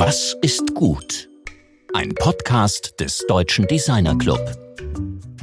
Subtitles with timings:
[0.00, 1.28] Was ist gut?
[1.92, 4.38] Ein Podcast des Deutschen Designer Club.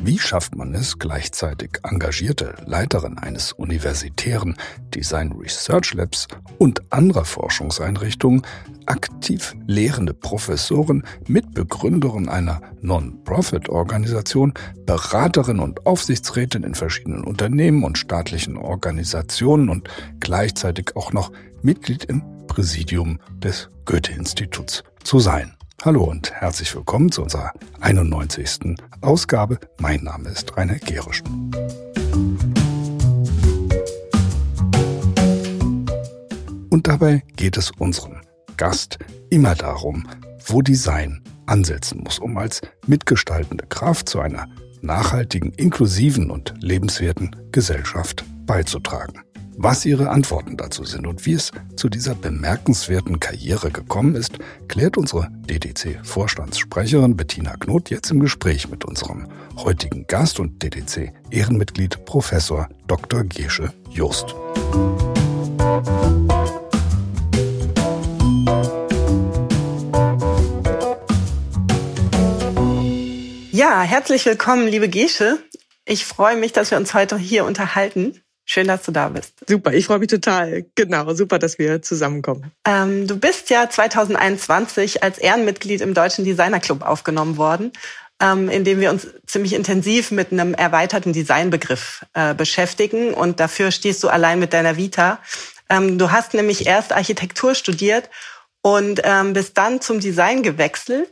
[0.01, 4.55] Wie schafft man es, gleichzeitig engagierte Leiterin eines universitären
[4.93, 8.43] Design Research Labs und anderer Forschungseinrichtungen,
[8.85, 14.53] aktiv lehrende Professoren, Mitbegründerin einer Non-Profit-Organisation,
[14.85, 19.89] Beraterin und Aufsichtsrätin in verschiedenen Unternehmen und staatlichen Organisationen und
[20.21, 25.57] gleichzeitig auch noch Mitglied im Präsidium des Goethe-Instituts zu sein.
[25.83, 27.51] Hallo und herzlich willkommen zu unserer
[27.81, 28.77] 91.
[29.01, 29.59] Ausgabe.
[29.77, 31.21] Mein Name ist Rainer Gerisch.
[36.69, 38.21] Und dabei geht es unserem
[38.55, 38.99] Gast
[39.29, 40.07] immer darum,
[40.45, 44.47] wo Design ansetzen muss, um als mitgestaltende Kraft zu einer
[44.79, 49.25] nachhaltigen, inklusiven und lebenswerten Gesellschaft beizutragen.
[49.57, 54.97] Was ihre Antworten dazu sind und wie es zu dieser bemerkenswerten Karriere gekommen ist, klärt
[54.97, 63.23] unsere DDC-Vorstandssprecherin Bettina Knot jetzt im Gespräch mit unserem heutigen Gast und DDC-Ehrenmitglied Professor Dr.
[63.23, 64.35] Gesche Just.
[73.51, 75.39] Ja, herzlich willkommen, liebe Gesche.
[75.85, 78.19] Ich freue mich, dass wir uns heute hier unterhalten.
[78.47, 79.33] Schön, dass du da bist.
[79.47, 80.65] Super, ich freue mich total.
[80.75, 82.51] Genau, super, dass wir zusammenkommen.
[82.65, 87.71] Ähm, du bist ja 2021 als Ehrenmitglied im Deutschen Designer Club aufgenommen worden,
[88.21, 93.15] ähm, in dem wir uns ziemlich intensiv mit einem erweiterten Designbegriff äh, beschäftigen.
[93.15, 95.19] Und dafür stehst du allein mit deiner Vita.
[95.67, 98.11] Ähm, du hast nämlich erst Architektur studiert
[98.61, 101.09] und ähm, bist dann zum Design gewechselt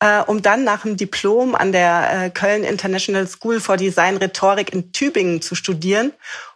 [0.00, 4.72] äh, um dann nach dem Diplom an der äh, Köln International School for Design Rhetorik
[4.72, 6.12] in Tübingen zu studieren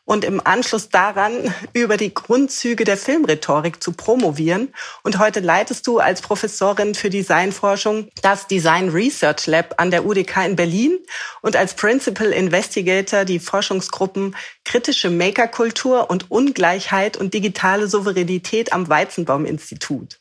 [0.07, 4.73] und im Anschluss daran über die Grundzüge der Filmrhetorik zu promovieren.
[5.03, 10.47] Und heute leitest du als Professorin für Designforschung das Design Research Lab an der UDK
[10.47, 10.99] in Berlin
[11.43, 20.19] und als Principal Investigator die Forschungsgruppen kritische Makerkultur und Ungleichheit und digitale Souveränität am Weizenbaum-Institut.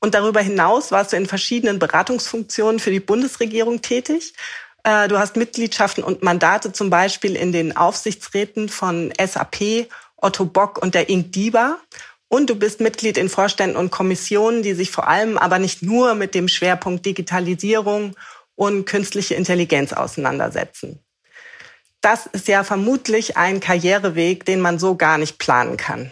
[0.00, 1.78] Und darüber hinaus warst du in verschiedenen
[2.32, 4.34] Beratungsfunktionen für die Bundesregierung tätig
[4.84, 10.82] äh, du hast Mitgliedschaften und Mandate zum Beispiel in den Aufsichtsräten von SAP, Otto Bock
[10.82, 11.30] und der Inc.
[11.32, 11.78] DIBA.
[12.26, 16.14] Und du bist Mitglied in Vorständen und Kommissionen, die sich vor allem aber nicht nur
[16.14, 18.16] mit dem Schwerpunkt Digitalisierung
[18.56, 20.98] und künstliche Intelligenz auseinandersetzen.
[22.00, 26.10] Das ist ja vermutlich ein Karriereweg, den man so gar nicht planen kann.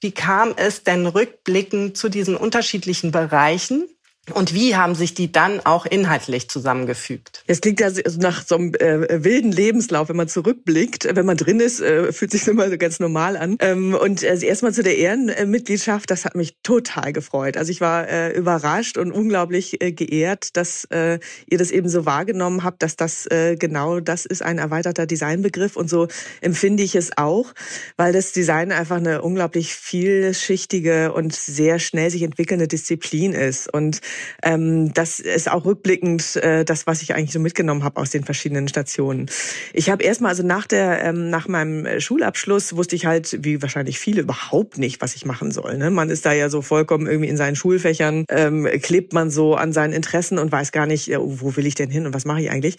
[0.00, 3.88] Wie kam es denn rückblickend zu diesen unterschiedlichen Bereichen?
[4.34, 7.42] Und wie haben sich die dann auch inhaltlich zusammengefügt?
[7.46, 11.08] Es klingt ja nach so einem äh, wilden Lebenslauf, wenn man zurückblickt.
[11.10, 13.56] Wenn man drin ist, äh, fühlt sich immer so ganz normal an.
[13.60, 17.56] Ähm, und äh, erstmal zu der Ehrenmitgliedschaft, das hat mich total gefreut.
[17.56, 21.18] Also ich war äh, überrascht und unglaublich äh, geehrt, dass äh,
[21.48, 25.76] ihr das eben so wahrgenommen habt, dass das äh, genau das ist, ein erweiterter Designbegriff.
[25.76, 26.08] Und so
[26.40, 27.52] empfinde ich es auch,
[27.96, 33.72] weil das Design einfach eine unglaublich vielschichtige und sehr schnell sich entwickelnde Disziplin ist.
[33.72, 34.00] Und
[34.42, 38.24] ähm, das ist auch rückblickend äh, das, was ich eigentlich so mitgenommen habe aus den
[38.24, 39.30] verschiedenen Stationen.
[39.72, 43.98] Ich habe erstmal, also nach der, ähm, nach meinem Schulabschluss wusste ich halt, wie wahrscheinlich
[43.98, 45.78] viele, überhaupt nicht, was ich machen soll.
[45.78, 45.90] Ne?
[45.90, 49.72] Man ist da ja so vollkommen irgendwie in seinen Schulfächern, ähm, klebt man so an
[49.72, 52.42] seinen Interessen und weiß gar nicht, äh, wo will ich denn hin und was mache
[52.42, 52.76] ich eigentlich.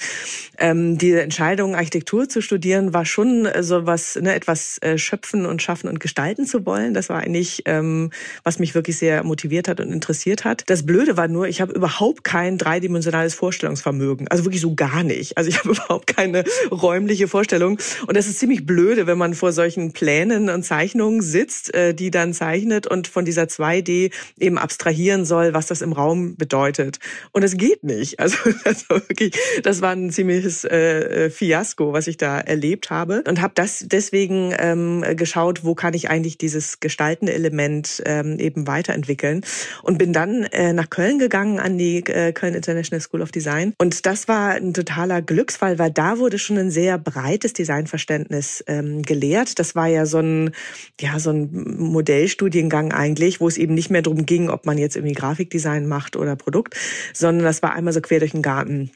[0.57, 5.61] Ähm, die Entscheidung, Architektur zu studieren, war schon so was, ne, etwas äh, schöpfen und
[5.61, 6.94] schaffen und gestalten zu wollen.
[6.94, 8.11] Das war eigentlich, ähm,
[8.44, 10.63] was mich wirklich sehr motiviert hat und interessiert hat.
[10.67, 14.28] Das Blöde war nur, ich habe überhaupt kein dreidimensionales Vorstellungsvermögen.
[14.28, 15.38] Also wirklich so gar nicht.
[15.38, 17.79] Also ich habe überhaupt keine räumliche Vorstellung.
[18.07, 22.12] Und das ist ziemlich blöde, wenn man vor solchen Plänen und Zeichnungen sitzt, äh, die
[22.12, 27.00] dann zeichnet und von dieser 2D eben abstrahieren soll, was das im Raum bedeutet.
[27.31, 28.19] Und es geht nicht.
[28.19, 32.89] Also das war wirklich, das war ein ziemliches äh, äh, Fiasko, was ich da erlebt
[32.89, 33.23] habe.
[33.28, 38.68] Und habe das deswegen ähm, geschaut, wo kann ich eigentlich dieses gestaltende Element ähm, eben
[38.68, 39.42] weiterentwickeln.
[39.83, 43.74] Und bin dann äh, nach Köln gegangen an die äh, Köln International School of Design.
[43.77, 49.01] Und das war ein totaler Glücksfall, weil da wurde schon ein sehr breites Designverständnis ähm,
[49.04, 49.60] gelehrt.
[49.60, 50.51] Das war ja so ein,
[51.00, 54.95] ja, so ein Modellstudiengang eigentlich, wo es eben nicht mehr darum ging, ob man jetzt
[54.95, 56.75] irgendwie Grafikdesign macht oder Produkt,
[57.13, 58.92] sondern das war einmal so quer durch den Garten.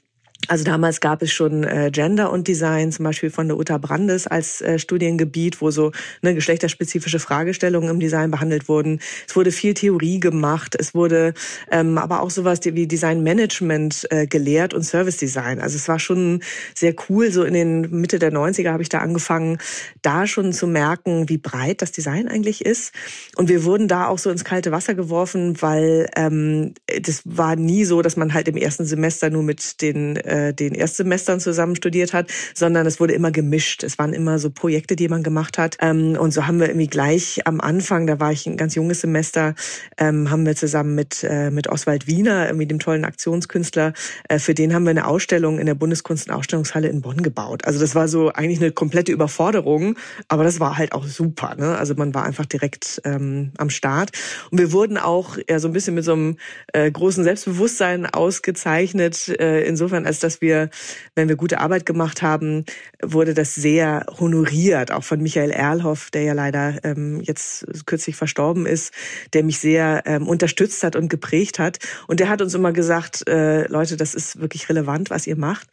[0.49, 4.27] Also damals gab es schon äh, Gender und Design, zum Beispiel von der Uta Brandes
[4.27, 5.91] als äh, Studiengebiet, wo so
[6.21, 8.99] ne, geschlechterspezifische Fragestellungen im Design behandelt wurden.
[9.27, 11.33] Es wurde viel Theorie gemacht, es wurde
[11.71, 15.61] ähm, aber auch sowas wie Design Management äh, gelehrt und Service Design.
[15.61, 16.41] Also es war schon
[16.75, 17.31] sehr cool.
[17.31, 19.59] So in den Mitte der 90er habe ich da angefangen,
[20.01, 22.93] da schon zu merken, wie breit das Design eigentlich ist.
[23.37, 27.85] Und wir wurden da auch so ins kalte Wasser geworfen, weil ähm, das war nie
[27.85, 32.13] so, dass man halt im ersten Semester nur mit den äh, den Erstsemestern zusammen studiert
[32.13, 33.83] hat, sondern es wurde immer gemischt.
[33.83, 35.77] Es waren immer so Projekte, die man gemacht hat.
[35.81, 39.01] Ähm, und so haben wir irgendwie gleich am Anfang, da war ich ein ganz junges
[39.01, 39.55] Semester,
[39.97, 43.93] ähm, haben wir zusammen mit, äh, mit Oswald Wiener, irgendwie dem tollen Aktionskünstler,
[44.29, 47.65] äh, für den haben wir eine Ausstellung in der Bundeskunst- und Ausstellungshalle in Bonn gebaut.
[47.65, 49.97] Also das war so eigentlich eine komplette Überforderung,
[50.27, 51.55] aber das war halt auch super.
[51.55, 51.77] Ne?
[51.77, 54.11] Also man war einfach direkt ähm, am Start.
[54.51, 56.37] Und wir wurden auch ja, so ein bisschen mit so einem
[56.73, 60.69] äh, großen Selbstbewusstsein ausgezeichnet, äh, insofern, als dass wir,
[61.15, 62.65] wenn wir gute Arbeit gemacht haben,
[63.01, 68.65] wurde das sehr honoriert, auch von Michael Erlhoff, der ja leider ähm, jetzt kürzlich verstorben
[68.65, 68.93] ist,
[69.33, 71.79] der mich sehr ähm, unterstützt hat und geprägt hat.
[72.07, 75.67] Und der hat uns immer gesagt, äh, Leute, das ist wirklich relevant, was ihr macht.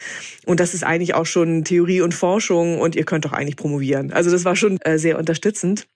[0.47, 4.13] Und das ist eigentlich auch schon Theorie und Forschung und ihr könnt doch eigentlich promovieren.
[4.13, 5.87] Also das war schon äh, sehr unterstützend.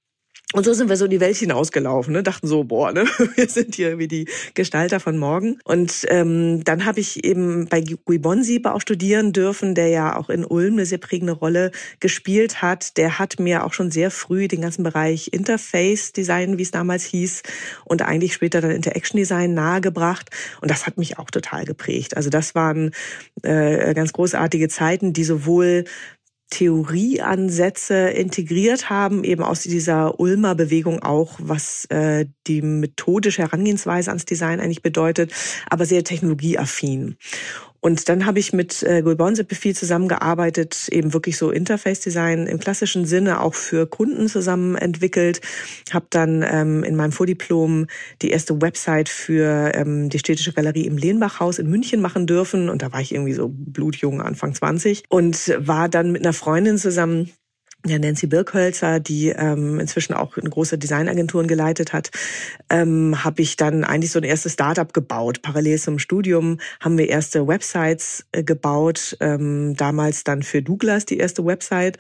[0.55, 2.23] Und so sind wir so in die Welt hinausgelaufen, ne?
[2.23, 3.06] dachten so, boah, ne?
[3.35, 5.59] wir sind hier wie die Gestalter von morgen.
[5.65, 10.31] Und ähm, dann habe ich eben bei Guy Bonsiebe auch studieren dürfen, der ja auch
[10.31, 12.97] in Ulm eine sehr prägende Rolle gespielt hat.
[12.99, 17.03] Der hat mir auch schon sehr früh den ganzen Bereich Interface Design, wie es damals
[17.03, 17.43] hieß,
[17.85, 20.31] und eigentlich später dann Interaction Design nahegebracht.
[20.61, 22.17] Und das hat mich auch total geprägt.
[22.17, 22.93] Also das waren
[23.43, 25.85] äh, ganz großartige Zeiten, die sowohl
[26.55, 34.25] Theorieansätze integriert haben, eben aus dieser Ulmer Bewegung auch, was äh, die methodische Herangehensweise ans
[34.25, 35.33] Design eigentlich bedeutet,
[35.69, 37.17] aber sehr technologieaffin.
[37.85, 43.05] Und dann habe ich mit äh, Gulbonsepe viel zusammengearbeitet, eben wirklich so Interface-Design im klassischen
[43.05, 45.43] Sinne auch für Kunden zusammen entwickelt.
[45.93, 47.87] Habe dann ähm, in meinem Vordiplom
[48.23, 52.71] die erste Website für ähm, die Städtische Galerie im Lehnbachhaus in München machen dürfen.
[52.71, 55.03] Und da war ich irgendwie so blutjung, Anfang 20.
[55.11, 57.33] Und war dann mit einer Freundin zusammen
[57.87, 62.11] ja, Nancy Birkhölzer, die ähm, inzwischen auch eine große Designagenturen geleitet hat,
[62.71, 65.43] ähm, habe ich dann eigentlich so ein erstes Startup gebaut.
[65.43, 69.17] Parallel zum Studium haben wir erste Websites äh, gebaut.
[69.21, 71.99] Ähm, damals dann für Douglas die erste Website,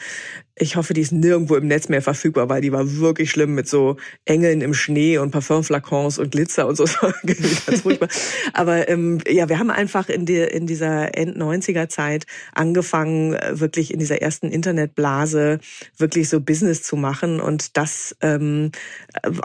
[0.56, 3.68] ich hoffe, die ist nirgendwo im Netz mehr verfügbar, weil die war wirklich schlimm mit
[3.68, 6.84] so Engeln im Schnee und Parfumflakons und Glitzer und so.
[7.24, 8.08] ganz furchtbar.
[8.52, 13.98] Aber ähm, ja, wir haben einfach in, die, in dieser End-90er-Zeit angefangen, äh, wirklich in
[13.98, 15.58] dieser ersten Internetblase
[15.98, 18.70] wirklich so Business zu machen und das ähm,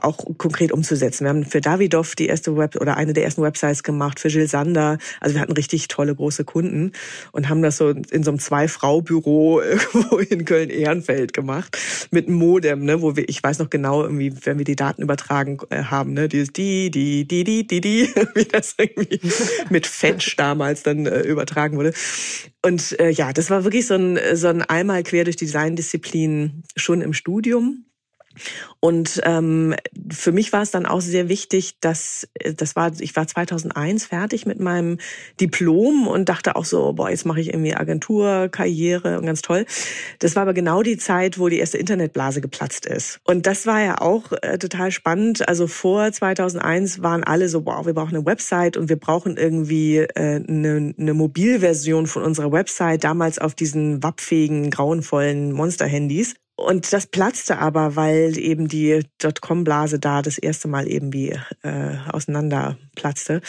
[0.01, 1.23] auch konkret umzusetzen.
[1.23, 4.47] Wir haben für Davidoff die erste Web oder eine der ersten Websites gemacht, für Jill
[4.47, 4.99] Sander.
[5.21, 6.91] Also wir hatten richtig tolle große Kunden
[7.31, 9.61] und haben das so in so einem Zwei-Frau-Büro
[9.93, 11.77] irgendwo in Köln-Ehren Ehrenfeld gemacht
[12.11, 15.01] mit einem Modem, ne, wo wir, ich weiß noch genau, irgendwie, wenn wir die Daten
[15.01, 19.19] übertragen äh, haben, ne, dieses die, die, die, die, die, die, wie das irgendwie
[19.69, 21.93] mit Fetch damals dann äh, übertragen wurde.
[22.63, 26.63] Und äh, ja, das war wirklich so ein, so ein einmal quer durch die Designdisziplin
[26.75, 27.85] schon im Studium.
[28.79, 29.75] Und ähm,
[30.11, 34.45] für mich war es dann auch sehr wichtig, dass das war, ich war 2001 fertig
[34.45, 34.97] mit meinem
[35.39, 39.65] Diplom und dachte auch so, boah, jetzt mache ich irgendwie Agentur, Karriere und ganz toll.
[40.19, 43.19] Das war aber genau die Zeit, wo die erste Internetblase geplatzt ist.
[43.25, 45.47] Und das war ja auch äh, total spannend.
[45.47, 49.97] Also vor 2001 waren alle so, boah, wir brauchen eine Website und wir brauchen irgendwie
[49.97, 56.35] äh, eine, eine Mobilversion von unserer Website, damals auf diesen wappfähigen, grauenvollen Monster-Handys.
[56.59, 61.29] Und das platzte aber, weil eben die Dotcom-Blase da das erste Mal eben wie
[61.63, 63.41] äh, auseinander platzte.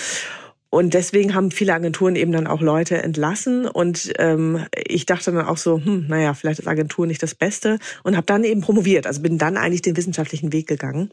[0.71, 3.67] Und deswegen haben viele Agenturen eben dann auch Leute entlassen.
[3.67, 7.81] Und ähm, ich dachte dann auch so, hm, naja, vielleicht ist Agentur nicht das Beste.
[8.05, 9.09] Und habe dann eben promoviert.
[9.09, 11.11] Also bin dann eigentlich den wissenschaftlichen Weg gegangen.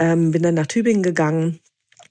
[0.00, 1.60] Ähm, bin dann nach Tübingen gegangen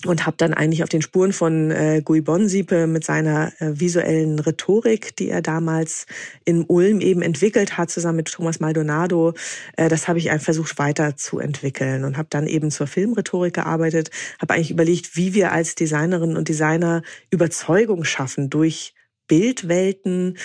[0.06, 4.40] und habe dann eigentlich auf den Spuren von äh, Guy Bonsiepe mit seiner äh, visuellen
[4.40, 6.06] Rhetorik, die er damals
[6.46, 9.34] in Ulm eben entwickelt hat, zusammen mit Thomas Maldonado,
[9.78, 14.54] äh, das habe ich einfach versucht weiterzuentwickeln und habe dann eben zur Filmrhetorik gearbeitet, habe
[14.54, 18.94] eigentlich überlegt, wie wir als Designerinnen und Designer Überzeugung schaffen durch
[19.28, 20.38] Bildwelten,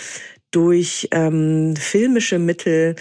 [0.51, 2.97] durch ähm, filmische Mittel,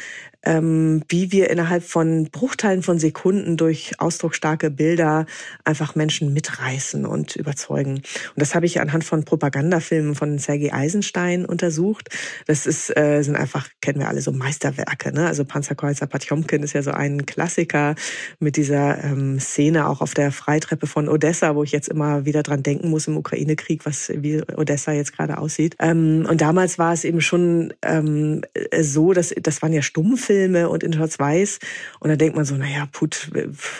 [0.47, 5.25] ähm, wie wir innerhalb von Bruchteilen von Sekunden durch ausdrucksstarke Bilder
[5.65, 7.95] einfach Menschen mitreißen und überzeugen.
[7.95, 8.03] Und
[8.35, 12.09] das habe ich anhand von Propagandafilmen von Sergei Eisenstein untersucht.
[12.45, 15.11] Das ist, äh, sind einfach, kennen wir alle so Meisterwerke.
[15.11, 15.27] Ne?
[15.27, 17.95] Also Panzerkreuzer Patjomkin ist ja so ein Klassiker
[18.39, 22.41] mit dieser ähm, Szene auch auf der Freitreppe von Odessa, wo ich jetzt immer wieder
[22.41, 25.75] dran denken muss im Ukraine-Krieg, was wie Odessa jetzt gerade aussieht.
[25.79, 28.43] Ähm, und damals war es eben schon ähm,
[28.79, 31.59] so, dass das waren ja Stummfilme und in Schwarz-Weiß.
[31.99, 33.31] Und da denkt man so, naja, put,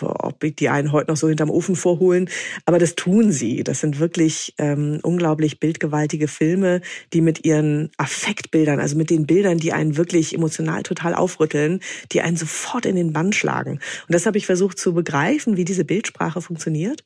[0.02, 2.30] ob die einen heute noch so hinterm Ofen vorholen.
[2.66, 3.64] Aber das tun sie.
[3.64, 6.82] Das sind wirklich ähm, unglaublich bildgewaltige Filme,
[7.14, 12.22] die mit ihren Affektbildern, also mit den Bildern, die einen wirklich emotional total aufrütteln, die
[12.22, 13.80] einen sofort in den Bann schlagen.
[14.08, 17.04] Und das habe ich versucht zu begreifen, wie diese Bildsprache funktioniert.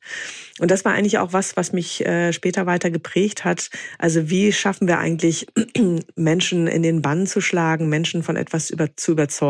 [0.58, 3.70] Und das war eigentlich auch was, was mich äh, später weiter geprägt hat.
[3.98, 5.46] Also wie schaffen wir eigentlich
[6.16, 9.41] Menschen in den Bann zu schlagen, Menschen von etwas über, zu überzeugen,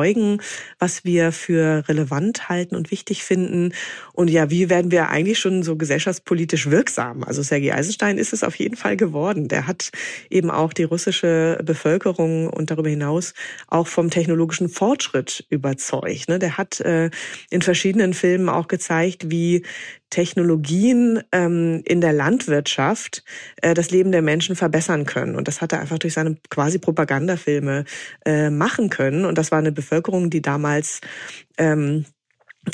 [0.79, 3.73] was wir für relevant halten und wichtig finden.
[4.13, 7.25] Und ja, wie werden wir eigentlich schon so gesellschaftspolitisch wirksam?
[7.25, 9.49] Also Sergei Eisenstein ist es auf jeden Fall geworden.
[9.49, 9.91] Der hat
[10.31, 13.35] eben auch die russische Bevölkerung und darüber hinaus
[13.69, 16.29] auch vom technologischen Fortschritt überzeugt.
[16.29, 16.39] Ne?
[16.39, 17.11] Der hat äh,
[17.51, 19.63] in verschiedenen Filmen auch gezeigt, wie
[20.13, 23.25] Technologien ähm, in der Landwirtschaft
[23.63, 25.37] äh, das Leben der Menschen verbessern können.
[25.37, 27.85] Und das hat er einfach durch seine quasi Propagandafilme
[28.27, 29.25] äh, machen können.
[29.25, 31.01] Und das war eine Bevölkerung, die damals
[31.59, 32.07] ähm,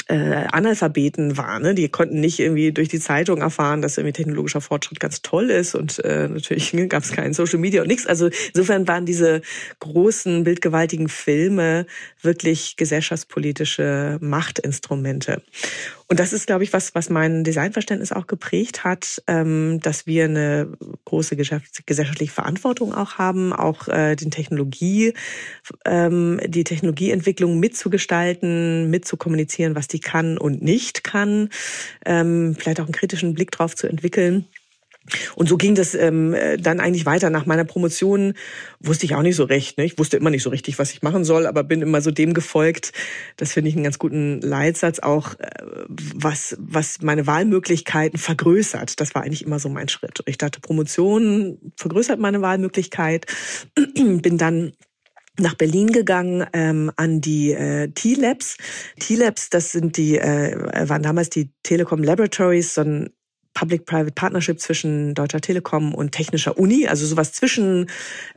[0.07, 1.62] äh, Analphabeten waren.
[1.62, 1.75] Ne?
[1.75, 5.75] Die konnten nicht irgendwie durch die Zeitung erfahren, dass irgendwie technologischer Fortschritt ganz toll ist
[5.75, 8.07] und äh, natürlich gab es keinen Social Media und nichts.
[8.07, 9.40] Also insofern waren diese
[9.80, 11.87] großen, bildgewaltigen Filme
[12.21, 15.42] wirklich gesellschaftspolitische Machtinstrumente.
[16.11, 20.25] Und das ist, glaube ich, was, was mein Designverständnis auch geprägt hat, ähm, dass wir
[20.25, 20.73] eine
[21.04, 25.12] große gesellschaftliche Verantwortung auch haben, auch äh, den Technologie,
[25.85, 31.50] ähm, die Technologieentwicklung mitzugestalten, mitzukommunizieren, was die kann und nicht kann,
[32.04, 34.47] ähm, vielleicht auch einen kritischen Blick drauf zu entwickeln.
[35.37, 37.30] Und so ging das ähm, dann eigentlich weiter.
[37.30, 38.35] Nach meiner Promotion
[38.80, 39.78] wusste ich auch nicht so recht.
[39.78, 39.85] Ne?
[39.85, 42.35] Ich wusste immer nicht so richtig, was ich machen soll, aber bin immer so dem
[42.35, 42.92] gefolgt.
[43.37, 45.49] Das finde ich einen ganz guten Leitsatz auch, äh,
[45.88, 49.00] was, was meine Wahlmöglichkeiten vergrößert.
[49.00, 50.23] Das war eigentlich immer so mein Schritt.
[50.26, 53.26] Ich dachte, Promotion vergrößert meine Wahlmöglichkeit.
[53.75, 54.73] bin dann
[55.38, 58.57] nach Berlin gegangen ähm, an die äh, T-Labs.
[58.99, 63.11] T-Labs, das sind die äh, waren damals die Telekom Laboratories, so ein
[63.54, 67.90] Public-Private Partnership zwischen Deutscher Telekom und Technischer Uni, also sowas zwischen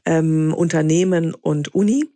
[0.05, 2.09] ähm, Unternehmen und Uni.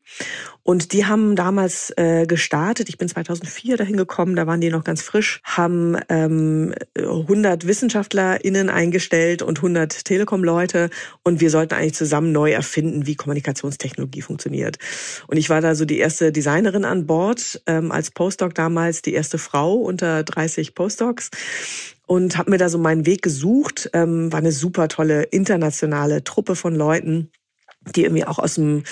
[0.68, 4.84] Und die haben damals äh, gestartet, ich bin 2004 dahin gekommen, da waren die noch
[4.84, 10.90] ganz frisch, haben ähm, 100 WissenschaftlerInnen eingestellt und 100 Telekom-Leute
[11.22, 14.80] und wir sollten eigentlich zusammen neu erfinden, wie Kommunikationstechnologie funktioniert.
[15.28, 19.14] Und ich war da so die erste Designerin an Bord, ähm, als Postdoc damals, die
[19.14, 21.30] erste Frau unter 30 Postdocs
[22.08, 23.92] und habe mir da so meinen Weg gesucht.
[23.94, 27.30] Ähm, war eine super tolle internationale Truppe von Leuten,
[27.96, 28.84] die irgendwie auch aus dem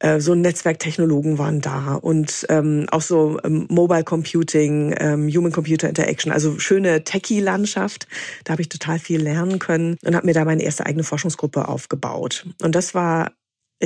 [0.00, 5.88] äh, so Netzwerktechnologen waren da und ähm, auch so ähm, Mobile Computing, ähm, Human Computer
[5.88, 8.08] Interaction, also schöne Techie-Landschaft.
[8.44, 11.68] Da habe ich total viel lernen können und habe mir da meine erste eigene Forschungsgruppe
[11.68, 12.46] aufgebaut.
[12.62, 13.32] Und das war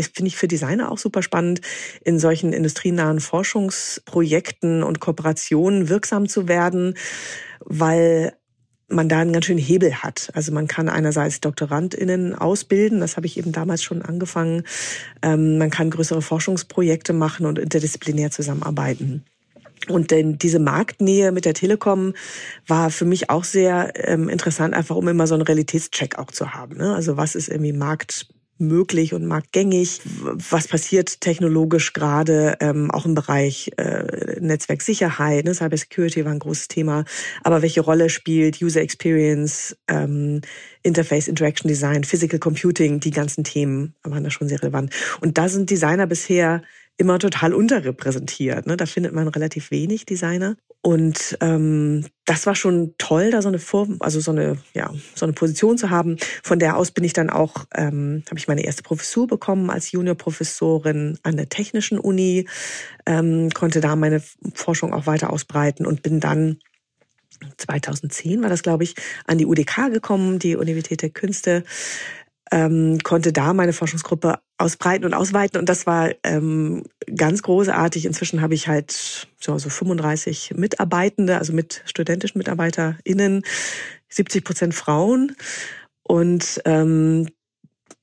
[0.03, 1.63] finde ich für Designer auch super spannend,
[2.05, 6.99] in solchen industrienahen Forschungsprojekten und Kooperationen wirksam zu werden,
[7.61, 8.35] weil
[8.88, 10.31] man da einen ganz schönen Hebel hat.
[10.35, 14.62] Also man kann einerseits DoktorandInnen ausbilden, das habe ich eben damals schon angefangen.
[15.23, 19.25] Ähm, man kann größere Forschungsprojekte machen und interdisziplinär zusammenarbeiten.
[19.88, 22.14] Und denn diese Marktnähe mit der Telekom
[22.66, 26.55] war für mich auch sehr ähm, interessant, einfach um immer so einen Realitätscheck auch zu
[26.55, 26.76] haben.
[26.76, 26.95] Ne?
[26.95, 28.28] Also was ist irgendwie Markt
[28.59, 30.01] möglich und marktgängig?
[30.05, 35.45] Was passiert technologisch gerade ähm, auch im Bereich äh, Netzwerksicherheit?
[35.45, 35.55] Ne?
[35.55, 37.05] Cyber Security war ein großes Thema.
[37.43, 40.41] Aber welche Rolle spielt User Experience, ähm,
[40.83, 43.01] Interface Interaction Design, Physical Computing?
[43.01, 44.93] Die ganzen Themen waren da schon sehr relevant.
[45.21, 46.63] Und da sind Designer bisher
[46.99, 48.67] immer total unterrepräsentiert.
[48.67, 48.76] Ne?
[48.76, 50.57] Da findet man relativ wenig Designer.
[50.83, 55.26] Und ähm, das war schon toll, da so eine Vor also so eine ja so
[55.26, 56.17] eine Position zu haben.
[56.45, 59.91] Von der aus bin ich dann auch ähm, habe ich meine erste Professur bekommen als
[59.91, 62.47] Juniorprofessorin an der Technischen Uni,
[63.05, 64.23] ähm, konnte da meine
[64.55, 66.59] Forschung auch weiter ausbreiten und bin dann
[67.59, 68.95] 2010 war das, glaube ich,
[69.26, 71.65] an die UDK gekommen, die Universität der Künste,
[72.53, 76.85] ähm, konnte da meine Forschungsgruppe ausbreiten und ausweiten und das war ähm,
[77.15, 78.07] ganz großartig.
[78.07, 83.43] Inzwischen habe ich halt so, so 35 Mitarbeitende, also mit studentischen MitarbeiterInnen,
[84.09, 85.37] 70 Prozent Frauen
[86.03, 87.29] und ähm,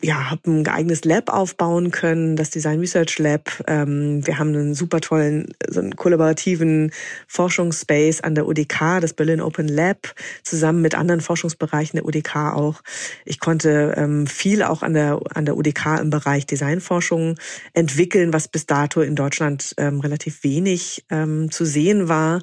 [0.04, 3.64] ja, habe ein eigenes Lab aufbauen können, das Design Research Lab.
[3.68, 6.92] Ähm, wir haben einen super tollen, so einen kollaborativen
[7.28, 10.14] Forschungsspace an der UDK, das Berlin Open Lab,
[10.44, 12.82] zusammen mit anderen Forschungsbereichen der UDK auch.
[13.24, 17.36] Ich konnte ähm, viel auch an der, an der UDK im Bereich Designforschung
[17.74, 22.42] entwickeln, was bis dato in Deutschland ähm, relativ wenig ähm, zu sehen war.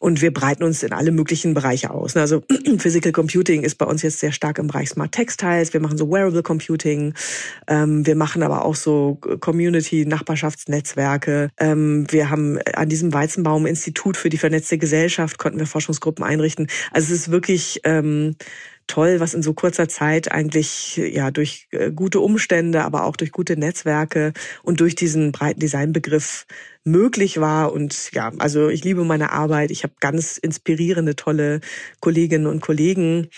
[0.00, 2.14] Und wir breiten uns in alle möglichen Bereiche aus.
[2.14, 2.42] Also
[2.78, 5.72] Physical Computing ist bei uns jetzt sehr stark im Bereich Smart Textiles.
[5.72, 6.69] Wir machen so Wearable Computing.
[6.78, 11.50] Ähm, wir machen aber auch so Community, Nachbarschaftsnetzwerke.
[11.58, 16.68] Ähm, wir haben an diesem Weizenbaum Institut für die vernetzte Gesellschaft konnten wir Forschungsgruppen einrichten.
[16.92, 18.36] Also es ist wirklich ähm,
[18.90, 23.30] toll, was in so kurzer Zeit eigentlich ja durch äh, gute Umstände, aber auch durch
[23.30, 26.46] gute Netzwerke und durch diesen breiten Designbegriff
[26.84, 27.72] möglich war.
[27.72, 29.70] Und ja, also ich liebe meine Arbeit.
[29.70, 31.60] Ich habe ganz inspirierende, tolle
[32.00, 33.28] Kolleginnen und Kollegen.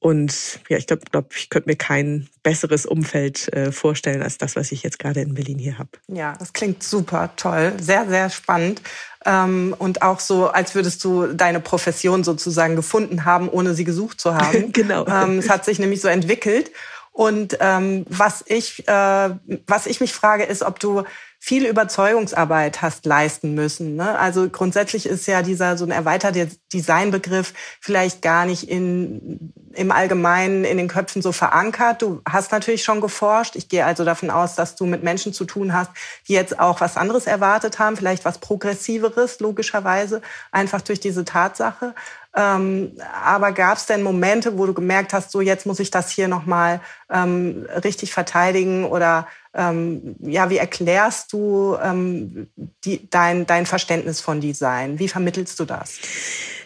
[0.00, 4.54] Und ja, ich glaube, glaub, ich könnte mir kein besseres Umfeld äh, vorstellen als das,
[4.54, 5.90] was ich jetzt gerade in Berlin hier habe.
[6.06, 8.80] Ja, das klingt super toll, sehr, sehr spannend.
[9.26, 14.20] Ähm, und auch so, als würdest du deine Profession sozusagen gefunden haben, ohne sie gesucht
[14.20, 14.72] zu haben.
[14.72, 15.04] genau.
[15.06, 16.70] Ähm, es hat sich nämlich so entwickelt.
[17.10, 19.30] Und ähm, was ich, äh,
[19.66, 21.02] was ich mich frage, ist, ob du
[21.48, 23.96] viel Überzeugungsarbeit hast leisten müssen.
[23.96, 24.18] Ne?
[24.18, 30.66] Also grundsätzlich ist ja dieser so ein erweiterter Designbegriff vielleicht gar nicht in, im Allgemeinen
[30.66, 32.02] in den Köpfen so verankert.
[32.02, 33.56] Du hast natürlich schon geforscht.
[33.56, 35.90] Ich gehe also davon aus, dass du mit Menschen zu tun hast,
[36.28, 40.20] die jetzt auch was anderes erwartet haben, vielleicht was Progressiveres, logischerweise,
[40.52, 41.94] einfach durch diese Tatsache.
[42.36, 42.92] Ähm,
[43.24, 46.28] aber gab es denn Momente, wo du gemerkt hast, so jetzt muss ich das hier
[46.28, 49.26] nochmal ähm, richtig verteidigen oder
[49.58, 52.48] ähm, ja, wie erklärst du ähm,
[52.84, 54.98] die, dein, dein Verständnis von Design?
[54.98, 55.98] Wie vermittelst du das?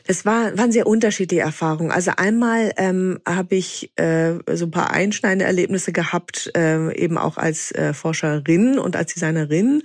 [0.06, 1.90] Das war, waren sehr unterschiedliche Erfahrungen.
[1.90, 7.38] Also einmal ähm, habe ich äh, so ein paar einschneidende Erlebnisse gehabt, äh, eben auch
[7.38, 9.82] als äh, Forscherin und als Designerin.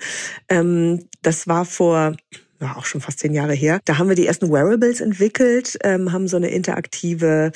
[0.49, 2.15] Ähm, das war vor
[2.59, 3.79] ja, auch schon fast zehn Jahre her.
[3.85, 7.51] Da haben wir die ersten Wearables entwickelt, ähm, haben so eine interaktive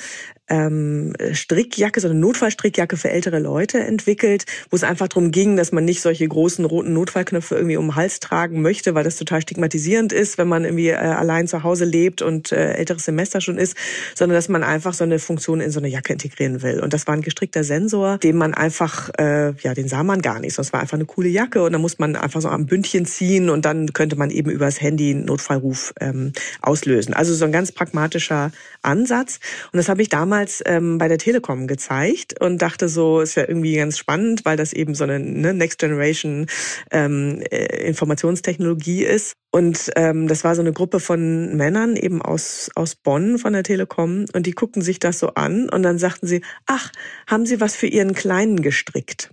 [0.48, 5.72] ähm, Strickjacke, so eine Notfallstrickjacke für ältere Leute entwickelt, wo es einfach darum ging, dass
[5.72, 9.40] man nicht solche großen roten Notfallknöpfe irgendwie um den Hals tragen möchte, weil das total
[9.42, 13.58] stigmatisierend ist, wenn man irgendwie äh, allein zu Hause lebt und äh, älteres Semester schon
[13.58, 13.76] ist,
[14.14, 16.80] sondern dass man einfach so eine Funktion in so eine Jacke integrieren will.
[16.80, 20.40] Und das war ein gestrickter Sensor, den man einfach, äh, ja, den sah man gar
[20.40, 23.06] nicht, es war einfach eine coole Jacke und da muss man einfach so am Bündchen
[23.06, 27.14] ziehen und dann könnte man eben übers Handy einen Notfallruf ähm, auslösen.
[27.14, 29.40] Also so ein ganz pragmatischer Ansatz.
[29.72, 33.36] Und das habe ich damals damals ähm, bei der Telekom gezeigt und dachte so, ist
[33.36, 36.46] ja irgendwie ganz spannend, weil das eben so eine ne, Next Generation
[36.90, 39.34] ähm, äh, Informationstechnologie ist.
[39.52, 43.62] Und ähm, das war so eine Gruppe von Männern eben aus, aus Bonn von der
[43.62, 46.90] Telekom und die guckten sich das so an und dann sagten sie, ach,
[47.28, 49.30] haben Sie was für Ihren Kleinen gestrickt?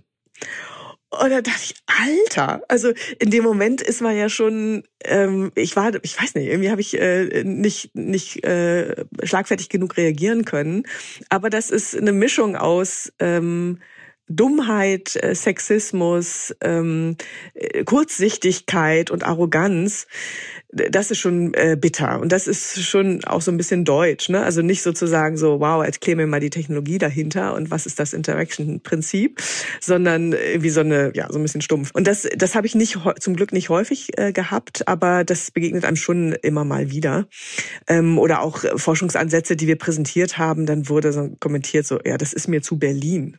[1.10, 5.76] Und da dachte ich, Alter, also in dem Moment ist man ja schon, ähm, ich
[5.76, 10.84] war, ich weiß nicht, irgendwie habe ich äh, nicht nicht äh, schlagfertig genug reagieren können.
[11.28, 13.80] Aber das ist eine Mischung aus ähm,
[14.30, 17.16] Dummheit, äh, Sexismus, ähm,
[17.54, 20.06] äh, Kurzsichtigkeit und Arroganz,
[20.72, 24.42] das ist schon äh, bitter und das ist schon auch so ein bisschen deutsch, ne?
[24.42, 28.12] Also nicht sozusagen so, wow, jetzt käme mal die Technologie dahinter und was ist das
[28.12, 29.42] Interaction-Prinzip,
[29.80, 31.90] sondern wie so eine, ja, so ein bisschen stumpf.
[31.92, 35.84] Und das, das habe ich nicht zum Glück nicht häufig äh, gehabt, aber das begegnet
[35.84, 37.26] einem schon immer mal wieder.
[37.88, 42.32] Ähm, oder auch Forschungsansätze, die wir präsentiert haben, dann wurde so kommentiert so, ja, das
[42.32, 43.38] ist mir zu Berlin.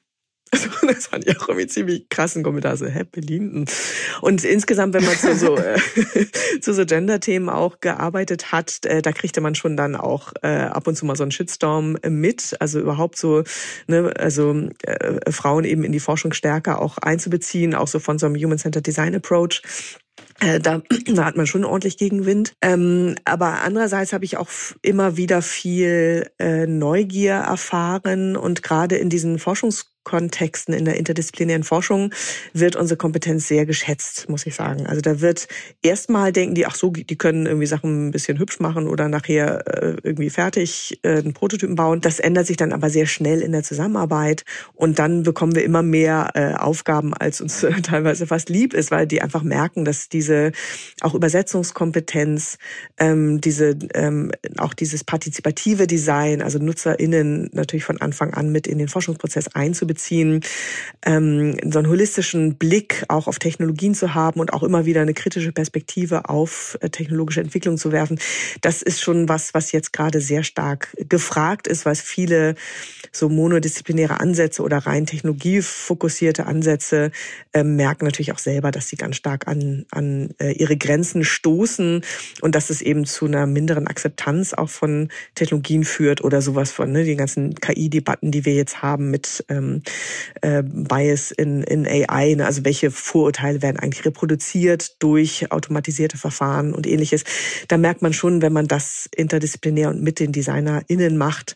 [0.51, 3.65] Also, das fand ich auch irgendwie ziemlich krassen Kommentar, so, hä, Berlin?
[4.21, 5.79] Und insgesamt, wenn man zu so, äh,
[6.61, 10.87] zu so Gender-Themen auch gearbeitet hat, äh, da kriegte man schon dann auch äh, ab
[10.87, 12.55] und zu mal so einen Shitstorm mit.
[12.59, 13.43] Also überhaupt so,
[13.87, 14.69] ne, also
[15.29, 19.15] Frauen eben in die Forschung stärker auch einzubeziehen, auch so von so einem Human-Centered Design
[19.15, 19.61] Approach.
[20.39, 22.53] Äh, da, da hat man schon ordentlich Gegenwind.
[22.61, 24.49] Ähm, aber andererseits habe ich auch
[24.81, 31.63] immer wieder viel äh, Neugier erfahren und gerade in diesen Forschungs Kontexten in der interdisziplinären
[31.63, 32.11] Forschung
[32.53, 34.87] wird unsere Kompetenz sehr geschätzt, muss ich sagen.
[34.87, 35.47] Also da wird
[35.83, 39.67] erstmal denken die, ach so, die können irgendwie Sachen ein bisschen hübsch machen oder nachher
[39.67, 42.01] äh, irgendwie fertig äh, einen Prototypen bauen.
[42.01, 44.43] Das ändert sich dann aber sehr schnell in der Zusammenarbeit
[44.73, 49.05] und dann bekommen wir immer mehr äh, Aufgaben, als uns teilweise fast lieb ist, weil
[49.05, 50.51] die einfach merken, dass dass diese
[51.01, 52.57] auch Übersetzungskompetenz,
[52.97, 58.77] ähm, diese ähm, auch dieses partizipative Design, also NutzerInnen natürlich von Anfang an mit in
[58.77, 60.41] den Forschungsprozess einzubeziehen,
[61.05, 65.13] ähm, so einen holistischen Blick auch auf Technologien zu haben und auch immer wieder eine
[65.13, 68.19] kritische Perspektive auf äh, technologische Entwicklung zu werfen.
[68.61, 72.55] Das ist schon was, was jetzt gerade sehr stark gefragt ist, weil viele
[73.11, 77.11] so monodisziplinäre Ansätze oder rein technologiefokussierte Ansätze
[77.53, 82.01] äh, merken natürlich auch selber, dass sie ganz stark an, an äh, ihre Grenzen stoßen
[82.41, 86.91] und dass es eben zu einer minderen Akzeptanz auch von Technologien führt oder sowas von
[86.91, 89.81] ne, die ganzen KI-Debatten, die wir jetzt haben mit ähm,
[90.41, 96.73] äh, Bias in, in AI, ne, also welche Vorurteile werden eigentlich reproduziert durch automatisierte Verfahren
[96.73, 97.23] und ähnliches.
[97.67, 101.55] Da merkt man schon, wenn man das interdisziplinär und mit den DesignerInnen macht,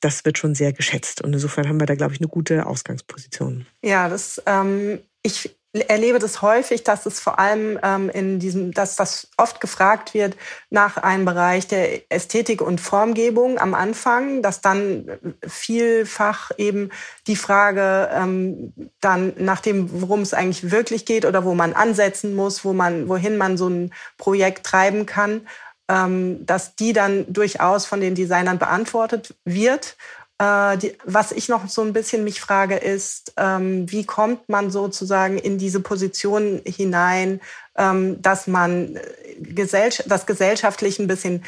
[0.00, 1.22] das wird schon sehr geschätzt.
[1.22, 3.66] Und insofern haben wir da, glaube ich, eine gute Ausgangsposition.
[3.82, 8.96] Ja, das, ähm, ich erlebe das häufig, dass es vor allem ähm, in diesem, dass
[8.96, 10.36] das oft gefragt wird
[10.70, 15.10] nach einem Bereich der Ästhetik und Formgebung am Anfang, dass dann
[15.46, 16.90] vielfach eben
[17.26, 22.34] die Frage ähm, dann nach dem, worum es eigentlich wirklich geht oder wo man ansetzen
[22.34, 25.46] muss, wo man, wohin man so ein Projekt treiben kann,
[25.90, 29.96] ähm, dass die dann durchaus von den Designern beantwortet wird.
[30.38, 34.70] Äh, die, was ich noch so ein bisschen mich frage, ist, ähm, wie kommt man
[34.70, 37.40] sozusagen in diese Position hinein,
[37.76, 39.02] ähm, dass man äh,
[39.40, 41.44] gesell das gesellschaftlich ein bisschen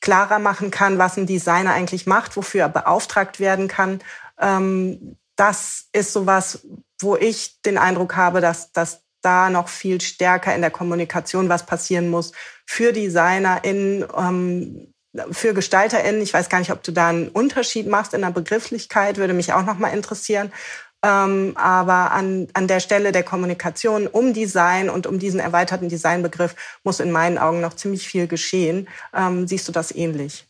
[0.00, 4.00] klarer machen kann, was ein Designer eigentlich macht, wofür er beauftragt werden kann.
[4.38, 6.66] Ähm, das ist sowas,
[7.00, 11.66] wo ich den Eindruck habe, dass, dass da noch viel stärker in der Kommunikation was
[11.66, 12.32] passieren muss
[12.64, 14.89] für DesignerInnen, ähm,
[15.30, 16.22] für GestalterInnen.
[16.22, 19.52] Ich weiß gar nicht, ob du da einen Unterschied machst in der Begrifflichkeit, würde mich
[19.52, 20.52] auch noch mal interessieren.
[21.02, 26.54] Ähm, aber an, an der Stelle der Kommunikation um Design und um diesen erweiterten Designbegriff
[26.84, 28.86] muss in meinen Augen noch ziemlich viel geschehen.
[29.14, 30.46] Ähm, siehst du das ähnlich?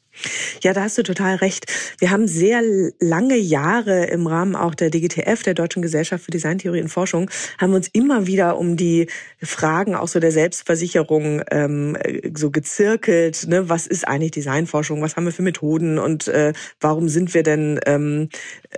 [0.62, 1.66] Ja, da hast du total recht.
[1.98, 2.62] Wir haben sehr
[3.00, 7.70] lange Jahre im Rahmen auch der DGTF, der Deutschen Gesellschaft für Designtheorie und Forschung, haben
[7.70, 9.08] wir uns immer wieder um die
[9.42, 11.96] Fragen auch so der Selbstversicherung ähm,
[12.34, 13.46] so gezirkelt.
[13.48, 13.68] Ne?
[13.68, 15.02] Was ist eigentlich Designforschung?
[15.02, 15.98] Was haben wir für Methoden?
[15.98, 18.28] Und äh, warum sind wir denn ähm,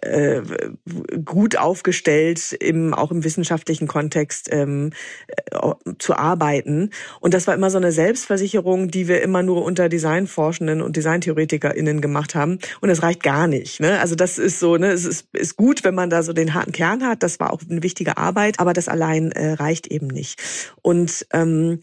[0.03, 0.43] äh,
[1.25, 4.91] gut aufgestellt, im, auch im wissenschaftlichen Kontext ähm,
[5.27, 6.91] äh, zu arbeiten?
[7.21, 11.32] Und das war immer so eine Selbstversicherung, die wir immer nur unter Designforschenden und Designtheorien
[11.33, 12.59] TheoretikerInnen gemacht haben.
[12.81, 13.81] Und das reicht gar nicht.
[13.81, 14.01] Ne?
[14.01, 16.73] Also das ist so, ne, es ist, ist gut, wenn man da so den harten
[16.73, 17.23] Kern hat.
[17.23, 20.41] Das war auch eine wichtige Arbeit, aber das allein äh, reicht eben nicht.
[20.83, 21.81] Und ähm,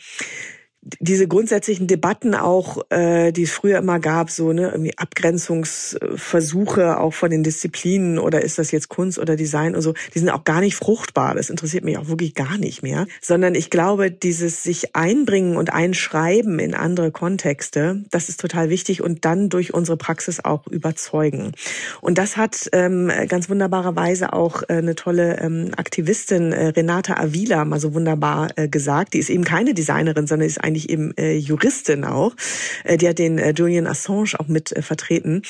[0.81, 7.13] diese grundsätzlichen Debatten auch, äh, die es früher immer gab, so ne, irgendwie Abgrenzungsversuche auch
[7.13, 10.45] von den Disziplinen oder ist das jetzt Kunst oder Design und so, die sind auch
[10.45, 11.35] gar nicht fruchtbar.
[11.35, 13.07] Das interessiert mich auch wirklich gar nicht mehr.
[13.21, 19.01] Sondern ich glaube, dieses sich einbringen und einschreiben in andere Kontexte, das ist total wichtig
[19.01, 21.51] und dann durch unsere Praxis auch überzeugen.
[21.99, 27.65] Und das hat ähm, ganz wunderbarerweise auch äh, eine tolle ähm, Aktivistin äh, Renata Avila
[27.65, 29.13] mal so wunderbar äh, gesagt.
[29.13, 32.35] Die ist eben keine Designerin, sondern ist eigentlich eben äh, Juristin auch,
[32.83, 35.41] äh, die hat den äh, Julian Assange auch mit äh, vertreten,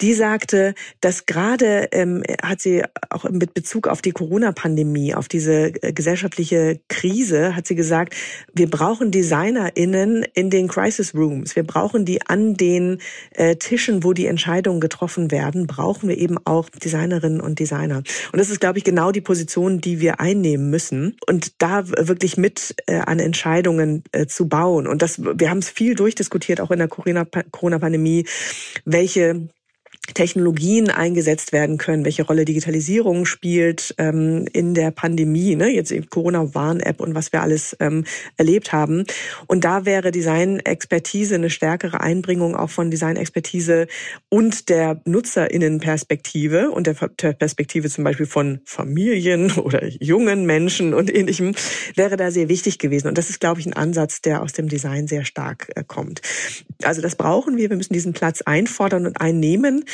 [0.00, 5.72] die sagte, dass gerade ähm, hat sie auch mit Bezug auf die Corona-Pandemie, auf diese
[5.82, 8.14] äh, gesellschaftliche Krise, hat sie gesagt,
[8.52, 11.54] wir brauchen DesignerInnen in den Crisis Rooms.
[11.54, 12.98] Wir brauchen die an den
[13.30, 17.98] äh, Tischen, wo die Entscheidungen getroffen werden, brauchen wir eben auch Designerinnen und Designer.
[18.32, 22.36] Und das ist, glaube ich, genau die Position, die wir einnehmen müssen und da wirklich
[22.36, 24.86] mit äh, an Entscheidungen äh, zu bauen bauen.
[24.86, 28.26] Und das, wir haben es viel durchdiskutiert, auch in der Corona-Pandemie,
[28.84, 29.48] welche
[30.12, 35.70] Technologien eingesetzt werden können, welche Rolle Digitalisierung spielt ähm, in der Pandemie, ne?
[35.70, 38.04] jetzt Corona-Warn-App und was wir alles ähm,
[38.36, 39.04] erlebt haben.
[39.46, 43.86] Und da wäre Design-Expertise eine stärkere Einbringung auch von Design-Expertise
[44.28, 51.54] und der NutzerInnen-Perspektive und der Perspektive zum Beispiel von Familien oder jungen Menschen und ähnlichem,
[51.94, 53.08] wäre da sehr wichtig gewesen.
[53.08, 56.20] Und das ist, glaube ich, ein Ansatz, der aus dem Design sehr stark äh, kommt.
[56.82, 57.70] Also das brauchen wir.
[57.70, 59.84] Wir müssen diesen Platz einfordern und einnehmen.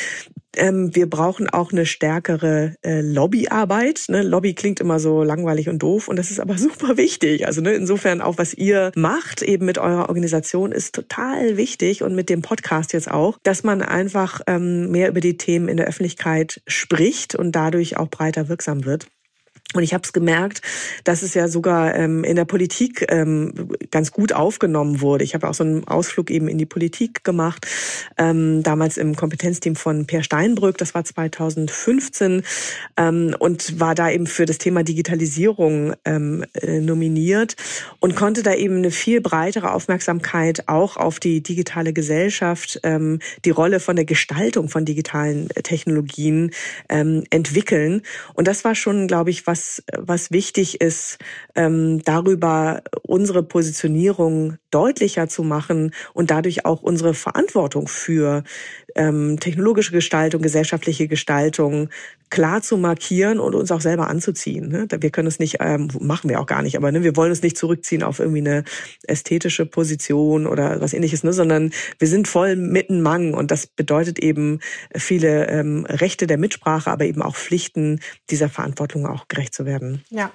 [0.55, 4.05] Ähm, wir brauchen auch eine stärkere äh, Lobbyarbeit.
[4.09, 4.21] Ne?
[4.21, 7.47] Lobby klingt immer so langweilig und doof und das ist aber super wichtig.
[7.47, 12.15] Also ne, insofern auch, was ihr macht, eben mit eurer Organisation, ist total wichtig und
[12.15, 15.87] mit dem Podcast jetzt auch, dass man einfach ähm, mehr über die Themen in der
[15.87, 19.07] Öffentlichkeit spricht und dadurch auch breiter wirksam wird.
[19.73, 20.61] Und ich habe es gemerkt,
[21.03, 25.23] dass es ja sogar ähm, in der Politik ähm, ganz gut aufgenommen wurde.
[25.23, 27.65] Ich habe auch so einen Ausflug eben in die Politik gemacht,
[28.17, 32.43] ähm, damals im Kompetenzteam von Per Steinbrück, das war 2015,
[32.97, 37.55] ähm, und war da eben für das Thema Digitalisierung ähm, äh, nominiert
[37.99, 43.51] und konnte da eben eine viel breitere Aufmerksamkeit auch auf die digitale Gesellschaft, ähm, die
[43.51, 46.51] Rolle von der Gestaltung von digitalen äh, Technologien
[46.89, 48.01] ähm, entwickeln.
[48.33, 51.17] Und das war schon, glaube ich, was was, was wichtig ist,
[51.55, 58.43] ähm, darüber unsere Positionierung deutlicher zu machen und dadurch auch unsere Verantwortung für
[58.95, 61.89] ähm, technologische Gestaltung, gesellschaftliche Gestaltung
[62.29, 64.69] klar zu markieren und uns auch selber anzuziehen.
[64.69, 64.87] Ne?
[64.89, 67.43] Wir können es nicht, ähm, machen wir auch gar nicht, aber ne, wir wollen uns
[67.43, 68.63] nicht zurückziehen auf irgendwie eine
[69.03, 71.33] ästhetische Position oder was ähnliches, ne?
[71.33, 74.59] sondern wir sind voll mitten Mang und das bedeutet eben
[74.95, 80.03] viele ähm, Rechte der Mitsprache, aber eben auch Pflichten, dieser Verantwortung auch gerecht zu werden.
[80.09, 80.31] Ja.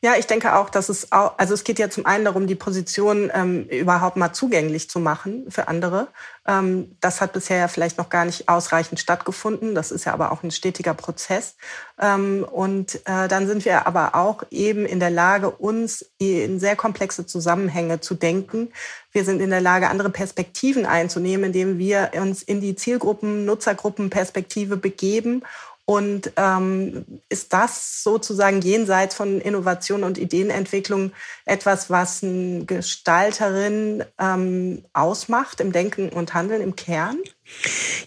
[0.00, 2.54] Ja, ich denke auch, dass es auch, also es geht ja zum einen darum, die
[2.54, 6.08] Position ähm, überhaupt mal zugänglich zu machen für andere.
[6.46, 9.74] Ähm, das hat bisher ja vielleicht noch gar nicht ausreichend stattgefunden.
[9.74, 11.56] Das ist ja aber auch ein stetiger Prozess.
[12.00, 16.76] Ähm, und äh, dann sind wir aber auch eben in der Lage, uns in sehr
[16.76, 18.72] komplexe Zusammenhänge zu denken.
[19.12, 24.76] Wir sind in der Lage, andere Perspektiven einzunehmen, indem wir uns in die Zielgruppen, Nutzergruppenperspektive
[24.76, 25.42] begeben
[25.86, 31.12] und ähm, ist das sozusagen jenseits von Innovation und Ideenentwicklung
[31.44, 37.18] etwas, was eine Gestalterin ähm, ausmacht im Denken und Handeln im Kern?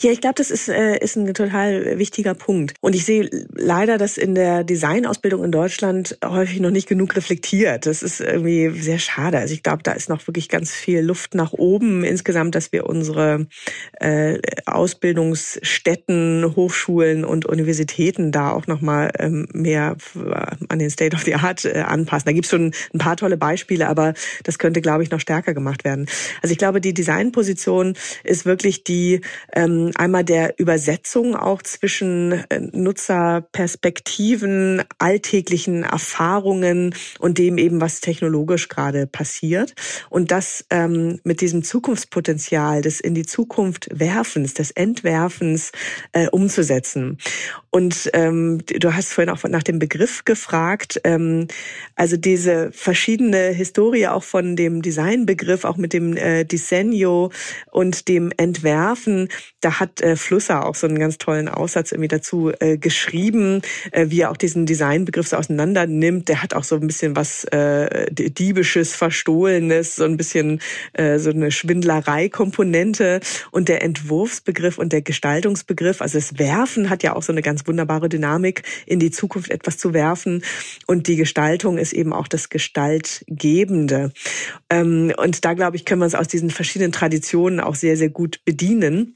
[0.02, 2.74] Ja, ich glaube, das ist, äh, ist ein total wichtiger Punkt.
[2.82, 7.86] Und ich sehe leider, dass in der Designausbildung in Deutschland häufig noch nicht genug reflektiert.
[7.86, 9.38] Das ist irgendwie sehr schade.
[9.40, 12.86] Also ich glaube, da ist noch wirklich ganz viel Luft nach oben insgesamt, dass wir
[12.86, 13.48] unsere
[14.00, 19.98] äh, Ausbildungsstätten, Hochschulen und Universitäten da auch nochmal ähm, mehr
[20.70, 22.26] an den State of the Art äh, anpassen.
[22.28, 25.84] Da gibt's schon ein paar tolle Beispiele, aber das könnte, glaube ich, noch stärker gemacht
[25.84, 26.08] werden.
[26.42, 29.22] Also ich glaube, die Designposition ist wirklich die
[29.54, 38.70] ähm, einmal der Übersetzung auch zwischen äh, Nutzerperspektiven, alltäglichen Erfahrungen und dem eben, was technologisch
[38.70, 39.76] gerade passiert.
[40.10, 45.72] Und das ähm, mit diesem Zukunftspotenzial des in die Zukunft Werfens, des Entwerfens
[46.14, 47.18] äh, umzusetzen.
[47.72, 51.00] Und ähm, du hast vorhin auch nach dem Begriff gefragt.
[51.04, 51.48] Ähm,
[51.96, 57.32] also diese verschiedene Historie auch von dem Designbegriff, auch mit dem äh, Diseño
[57.72, 59.19] und dem Entwerfen,
[59.62, 64.08] da hat äh, Flusser auch so einen ganz tollen Aussatz irgendwie dazu äh, geschrieben, äh,
[64.10, 66.30] wie er auch diesen Designbegriff so auseinander nimmt.
[66.30, 70.62] Der hat auch so ein bisschen was äh, diebisches, verstohlenes, so ein bisschen
[70.94, 73.20] äh, so eine Schwindlerei-Komponente
[73.52, 77.68] und der Entwurfsbegriff und der Gestaltungsbegriff, also das Werfen hat ja auch so eine ganz
[77.68, 80.44] wunderbare Dynamik, in die Zukunft etwas zu werfen
[80.88, 84.12] und die Gestaltung ist eben auch das Gestaltgebende.
[84.70, 88.10] Ähm, und da glaube ich, können wir uns aus diesen verschiedenen Traditionen auch sehr, sehr
[88.10, 89.09] gut bedienen.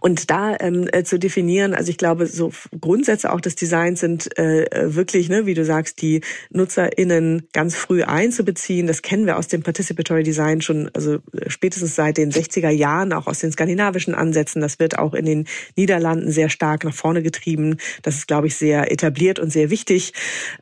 [0.00, 4.38] Und da ähm, äh, zu definieren, also ich glaube, so Grundsätze auch des Designs sind
[4.38, 8.86] äh, wirklich, ne, wie du sagst, die NutzerInnen ganz früh einzubeziehen.
[8.86, 13.12] Das kennen wir aus dem Participatory Design schon, also äh, spätestens seit den 60er Jahren,
[13.12, 14.62] auch aus den skandinavischen Ansätzen.
[14.62, 15.46] Das wird auch in den
[15.76, 17.76] Niederlanden sehr stark nach vorne getrieben.
[18.02, 20.12] Das ist, glaube ich, sehr etabliert und sehr wichtig.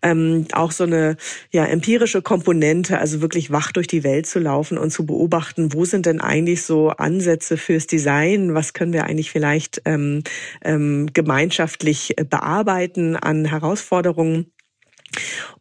[0.02, 1.16] Ähm, auch so eine
[1.50, 5.84] ja, empirische Komponente, also wirklich wach durch die Welt zu laufen und zu beobachten, wo
[5.84, 8.54] sind denn eigentlich so Ansätze fürs Design?
[8.54, 10.22] Was können wir eigentlich vielleicht ähm,
[10.62, 14.52] ähm, gemeinschaftlich bearbeiten an Herausforderungen.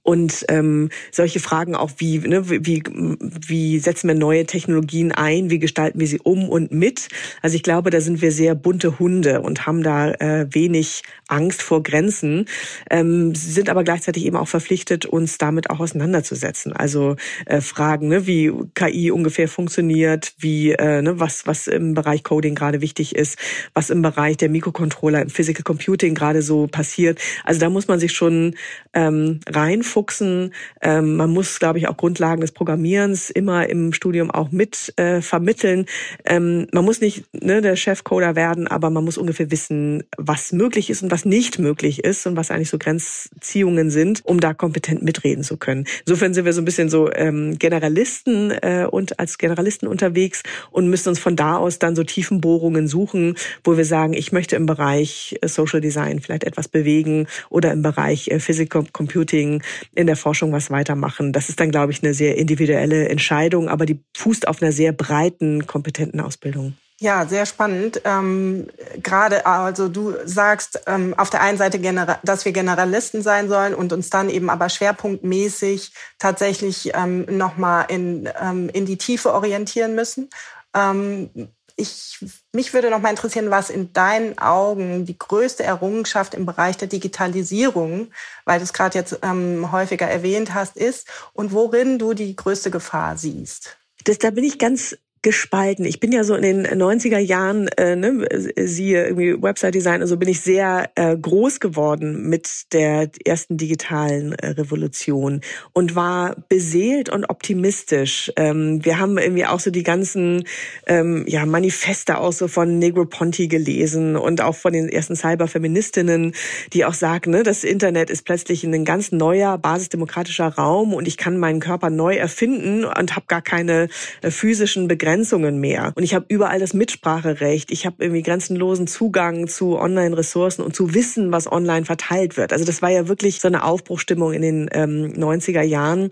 [0.03, 5.59] Und ähm, solche Fragen auch wie, ne, wie, wie setzen wir neue Technologien ein, wie
[5.59, 7.09] gestalten wir sie um und mit.
[7.41, 11.61] Also ich glaube, da sind wir sehr bunte Hunde und haben da äh, wenig Angst
[11.61, 12.45] vor Grenzen,
[12.89, 16.71] ähm, sind aber gleichzeitig eben auch verpflichtet, uns damit auch auseinanderzusetzen.
[16.71, 22.23] Also äh, Fragen, ne, wie KI ungefähr funktioniert, wie äh, ne, was, was im Bereich
[22.23, 23.37] Coding gerade wichtig ist,
[23.73, 27.19] was im Bereich der Mikrocontroller im Physical Computing gerade so passiert.
[27.43, 28.55] Also da muss man sich schon
[28.93, 30.53] ähm, reinfuchsen.
[30.81, 35.21] Ähm, man muss, glaube ich, auch Grundlagen des Programmierens immer im Studium auch mit äh,
[35.21, 35.85] vermitteln.
[36.25, 40.89] Ähm, man muss nicht ne, der Chefcoder werden, aber man muss ungefähr wissen, was möglich
[40.89, 45.03] ist und was nicht möglich ist und was eigentlich so Grenzziehungen sind, um da kompetent
[45.03, 45.85] mitreden zu können.
[46.05, 50.89] Insofern sind wir so ein bisschen so ähm, Generalisten äh, und als Generalisten unterwegs und
[50.89, 54.65] müssen uns von da aus dann so Tiefenbohrungen suchen, wo wir sagen, ich möchte im
[54.65, 60.15] Bereich äh, Social Design vielleicht etwas bewegen oder im Bereich äh, Physical Computing in der
[60.15, 61.33] Forschung was weitermachen.
[61.33, 64.91] Das ist dann, glaube ich, eine sehr individuelle Entscheidung, aber die fußt auf einer sehr
[64.91, 66.75] breiten, kompetenten Ausbildung.
[66.99, 68.01] Ja, sehr spannend.
[68.05, 68.67] Ähm,
[69.03, 71.79] Gerade, also du sagst ähm, auf der einen Seite,
[72.23, 78.27] dass wir Generalisten sein sollen und uns dann eben aber schwerpunktmäßig tatsächlich ähm, nochmal in,
[78.41, 80.31] ähm, in die Tiefe orientieren müssen.
[80.73, 81.29] Ähm,
[81.77, 82.17] ich,
[82.53, 86.87] mich würde noch mal interessieren, was in deinen Augen die größte Errungenschaft im Bereich der
[86.87, 88.09] Digitalisierung,
[88.45, 92.71] weil du es gerade jetzt ähm, häufiger erwähnt hast, ist und worin du die größte
[92.71, 93.77] Gefahr siehst.
[94.03, 95.83] Das, da bin ich ganz gespalten.
[95.83, 100.29] Ich bin ja so in den 90er Jahren, äh, ne, siehe irgendwie Website-Design, also bin
[100.29, 105.41] ich sehr äh, groß geworden mit der ersten digitalen äh, Revolution
[105.73, 108.31] und war beseelt und optimistisch.
[108.37, 110.45] Ähm, wir haben irgendwie auch so die ganzen
[110.85, 116.35] ähm, ja, Manifeste auch so von Negroponte gelesen und auch von den ersten Cyberfeministinnen,
[116.71, 121.17] die auch sagen, ne, das Internet ist plötzlich ein ganz neuer basisdemokratischer Raum und ich
[121.17, 123.89] kann meinen Körper neu erfinden und habe gar keine
[124.21, 125.93] äh, physischen Begrenzungen Begrenzungen mehr.
[125.95, 127.71] Und ich habe überall das Mitspracherecht.
[127.71, 132.53] Ich habe irgendwie grenzenlosen Zugang zu Online-Ressourcen und zu Wissen, was online verteilt wird.
[132.53, 136.09] Also das war ja wirklich so eine Aufbruchstimmung in den ähm, 90er Jahren,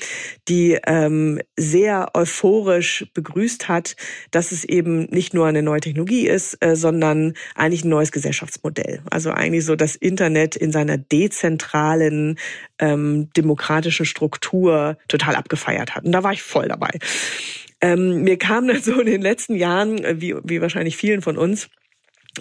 [0.48, 3.96] die ähm, sehr euphorisch begrüßt hat,
[4.32, 9.02] dass es eben nicht nur eine neue Technologie ist, äh, sondern eigentlich ein neues Gesellschaftsmodell.
[9.12, 12.40] Also eigentlich so das Internet in seiner dezentralen
[12.80, 16.06] ähm, demokratischen Struktur total abgefeiert hat.
[16.06, 16.90] Und da war ich voll dabei.
[17.82, 21.38] Ähm, mir kam dann so in den letzten Jahren, äh, wie, wie wahrscheinlich vielen von
[21.38, 21.70] uns,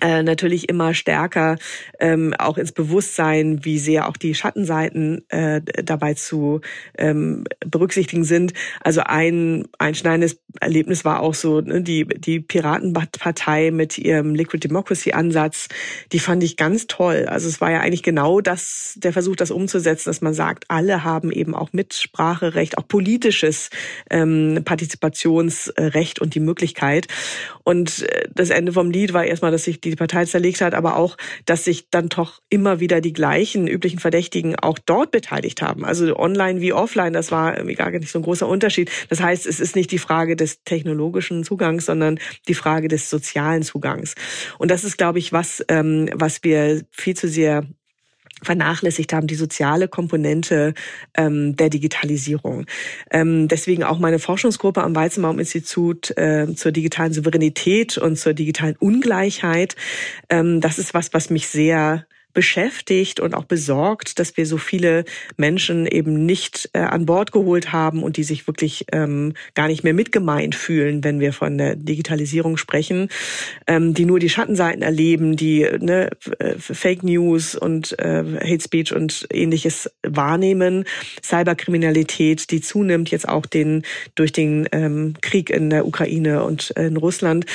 [0.00, 1.56] äh, natürlich immer stärker
[2.00, 6.62] ähm, auch ins Bewusstsein, wie sehr auch die Schattenseiten äh, dabei zu
[6.98, 8.54] ähm, berücksichtigen sind.
[8.80, 15.12] Also ein einschneidendes Erlebnis war auch so ne, die die Piratenpartei mit ihrem Liquid Democracy
[15.12, 15.68] Ansatz.
[16.10, 17.26] Die fand ich ganz toll.
[17.28, 21.04] Also es war ja eigentlich genau das der Versuch, das umzusetzen, dass man sagt, alle
[21.04, 23.70] haben eben auch Mitspracherecht, auch politisches
[24.10, 27.06] ähm, Partizipationsrecht und die Möglichkeit.
[27.62, 30.96] Und äh, das Ende vom Lied war erstmal, dass sich die Partei zerlegt hat, aber
[30.96, 31.16] auch,
[31.46, 35.84] dass sich dann doch immer wieder die gleichen üblichen Verdächtigen auch dort beteiligt haben.
[35.84, 38.90] Also online wie offline, das war gar nicht so ein großer Unterschied.
[39.08, 42.18] Das heißt, es ist nicht die Frage des technologischen Zugangs, sondern
[42.48, 44.14] die Frage des sozialen Zugangs.
[44.58, 47.66] Und das ist, glaube ich, was, ähm, was wir viel zu sehr
[48.42, 50.74] vernachlässigt haben, die soziale Komponente
[51.16, 52.66] ähm, der Digitalisierung.
[53.10, 59.76] Ähm, deswegen auch meine Forschungsgruppe am Weizenbaum-Institut äh, zur digitalen Souveränität und zur digitalen Ungleichheit.
[60.28, 65.04] Ähm, das ist was, was mich sehr beschäftigt und auch besorgt, dass wir so viele
[65.36, 69.84] Menschen eben nicht äh, an Bord geholt haben und die sich wirklich ähm, gar nicht
[69.84, 73.08] mehr mitgemeint fühlen, wenn wir von der Digitalisierung sprechen,
[73.66, 78.94] ähm, die nur die Schattenseiten erleben, die ne, äh, Fake News und äh, Hate Speech
[78.94, 80.84] und ähnliches wahrnehmen,
[81.22, 83.82] Cyberkriminalität, die zunimmt jetzt auch den
[84.14, 87.46] durch den ähm, Krieg in der Ukraine und in Russland.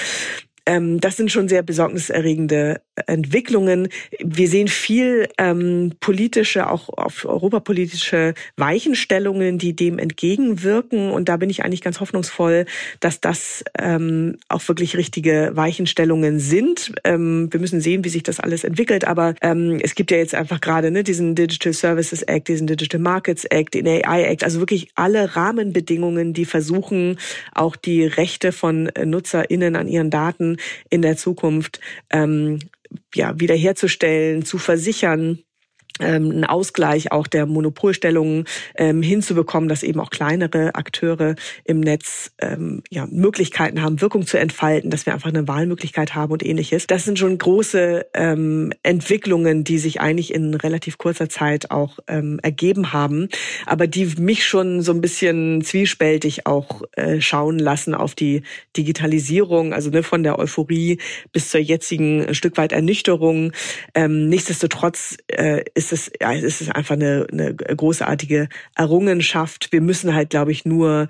[0.65, 3.89] Ähm, das sind schon sehr besorgniserregende Entwicklungen.
[4.19, 11.12] Wir sehen viel ähm, politische, auch auf europapolitische Weichenstellungen, die dem entgegenwirken.
[11.12, 12.65] Und da bin ich eigentlich ganz hoffnungsvoll,
[12.99, 16.91] dass das ähm, auch wirklich richtige Weichenstellungen sind.
[17.03, 19.05] Ähm, wir müssen sehen, wie sich das alles entwickelt.
[19.05, 22.99] Aber ähm, es gibt ja jetzt einfach gerade ne, diesen Digital Services Act, diesen Digital
[22.99, 27.17] Markets Act, den AI Act, also wirklich alle Rahmenbedingungen, die versuchen,
[27.53, 30.57] auch die Rechte von NutzerInnen an ihren Daten
[30.89, 32.59] in der Zukunft ähm,
[33.13, 35.39] ja, wiederherzustellen, zu versichern
[35.99, 41.35] einen Ausgleich auch der Monopolstellungen ähm, hinzubekommen, dass eben auch kleinere Akteure
[41.65, 46.31] im Netz ähm, ja, Möglichkeiten haben, Wirkung zu entfalten, dass wir einfach eine Wahlmöglichkeit haben
[46.31, 46.88] und ähnliches.
[46.88, 52.39] Das sind schon große ähm, Entwicklungen, die sich eigentlich in relativ kurzer Zeit auch ähm,
[52.41, 53.29] ergeben haben,
[53.65, 58.43] aber die mich schon so ein bisschen zwiespältig auch äh, schauen lassen auf die
[58.77, 60.99] Digitalisierung, also ne, von der Euphorie
[61.31, 63.51] bis zur jetzigen Stück weit Ernüchterung.
[63.93, 69.71] Ähm, nichtsdestotrotz äh, ist ist es, ja, ist einfach eine, eine großartige Errungenschaft.
[69.71, 71.08] Wir müssen halt, glaube ich, nur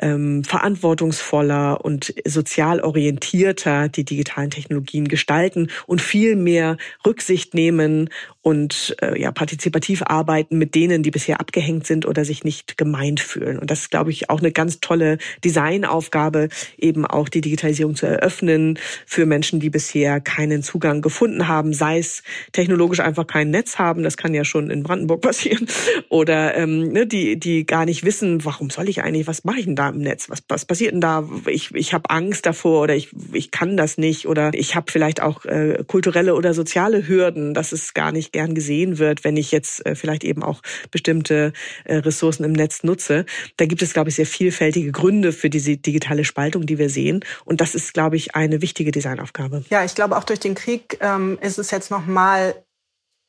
[0.00, 8.08] ähm, verantwortungsvoller und sozial orientierter die digitalen Technologien gestalten und viel mehr Rücksicht nehmen
[8.42, 13.20] und äh, ja partizipativ arbeiten mit denen, die bisher abgehängt sind oder sich nicht gemeint
[13.20, 13.58] fühlen.
[13.58, 16.48] Und das ist, glaube ich, auch eine ganz tolle Designaufgabe,
[16.78, 21.98] eben auch die Digitalisierung zu eröffnen für Menschen, die bisher keinen Zugang gefunden haben, sei
[21.98, 22.22] es
[22.52, 25.66] technologisch einfach kein Netz haben, das kann ja schon in Brandenburg passieren,
[26.08, 29.66] oder ähm, ne, die die gar nicht wissen, warum soll ich eigentlich, was mache ich
[29.66, 30.30] denn da im Netz?
[30.30, 31.28] Was, was passiert denn da?
[31.46, 35.20] Ich, ich habe Angst davor oder ich, ich kann das nicht oder ich habe vielleicht
[35.20, 39.36] auch äh, kulturelle oder soziale Hürden, dass es gar nicht nicht gern gesehen wird, wenn
[39.36, 41.52] ich jetzt äh, vielleicht eben auch bestimmte
[41.84, 43.26] äh, Ressourcen im Netz nutze.
[43.56, 47.24] Da gibt es, glaube ich, sehr vielfältige Gründe für diese digitale Spaltung, die wir sehen.
[47.44, 49.64] Und das ist, glaube ich, eine wichtige Designaufgabe.
[49.70, 52.54] Ja, ich glaube, auch durch den Krieg ähm, ist es jetzt noch mal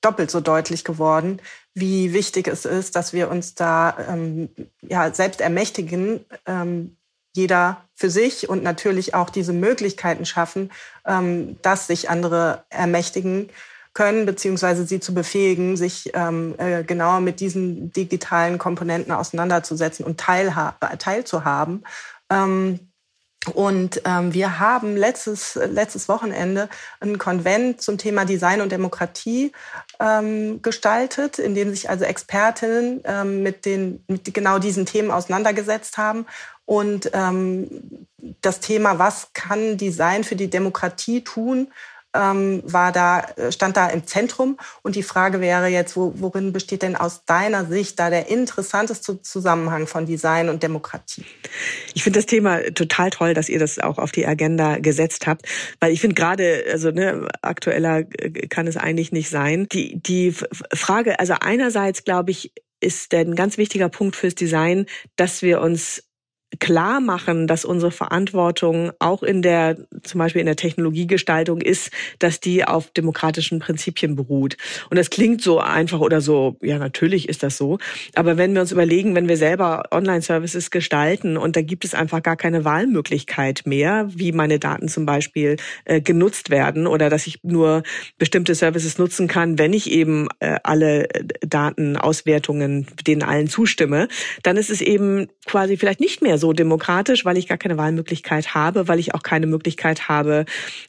[0.01, 1.41] doppelt so deutlich geworden,
[1.75, 4.49] wie wichtig es ist, dass wir uns da ähm,
[4.81, 6.97] ja, selbst ermächtigen, ähm,
[7.33, 10.71] jeder für sich und natürlich auch diese Möglichkeiten schaffen,
[11.05, 13.49] ähm, dass sich andere ermächtigen
[13.93, 20.17] können, beziehungsweise sie zu befähigen, sich ähm, äh, genauer mit diesen digitalen Komponenten auseinanderzusetzen und
[20.19, 21.84] teilzuhaben.
[22.30, 22.91] Ähm,
[23.56, 29.51] und ähm, wir haben letztes, letztes Wochenende einen Konvent zum Thema Design und Demokratie
[29.99, 35.97] ähm, gestaltet, in dem sich also Expertinnen ähm, mit, den, mit genau diesen Themen auseinandergesetzt
[35.97, 36.27] haben.
[36.65, 38.08] Und ähm,
[38.41, 41.73] das Thema, was kann Design für die Demokratie tun,
[42.13, 44.58] ähm, war da, stand da im Zentrum.
[44.82, 49.21] Und die Frage wäre jetzt, wo, worin besteht denn aus deiner Sicht da der interessanteste
[49.21, 51.26] Zusammenhang von Design und Demokratie?
[51.93, 55.45] Ich finde das Thema total toll, dass ihr das auch auf die Agenda gesetzt habt,
[55.80, 58.03] weil ich finde gerade, also ne, aktueller
[58.49, 59.68] kann es eigentlich nicht sein.
[59.72, 60.34] Die, die
[60.74, 62.51] Frage, also einerseits glaube ich,
[62.82, 66.03] ist ein ganz wichtiger Punkt fürs Design, dass wir uns
[66.60, 72.39] klar machen, dass unsere Verantwortung auch in der, zum Beispiel in der Technologiegestaltung ist, dass
[72.39, 74.58] die auf demokratischen Prinzipien beruht.
[74.89, 77.78] Und das klingt so einfach oder so, ja, natürlich ist das so.
[78.16, 82.22] Aber wenn wir uns überlegen, wenn wir selber Online-Services gestalten und da gibt es einfach
[82.22, 87.39] gar keine Wahlmöglichkeit mehr, wie meine Daten zum Beispiel äh, genutzt werden oder dass ich
[87.43, 87.84] nur
[88.18, 91.08] bestimmte Services nutzen kann, wenn ich eben äh, alle
[91.41, 94.08] Datenauswertungen denen allen zustimme,
[94.43, 98.53] dann ist es eben quasi vielleicht nicht mehr so demokratisch, weil ich gar keine Wahlmöglichkeit
[98.53, 100.43] habe, weil ich auch keine Möglichkeit habe,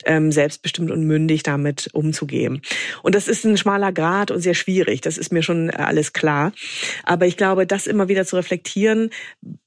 [0.04, 2.60] ähm, selbstbestimmt und mündig damit umzugehen.
[3.04, 5.00] Und das ist ein schmaler Grad und sehr schwierig.
[5.02, 6.52] Das ist mir schon alles klar.
[7.04, 9.10] Aber ich glaube, das immer wieder zu reflektieren,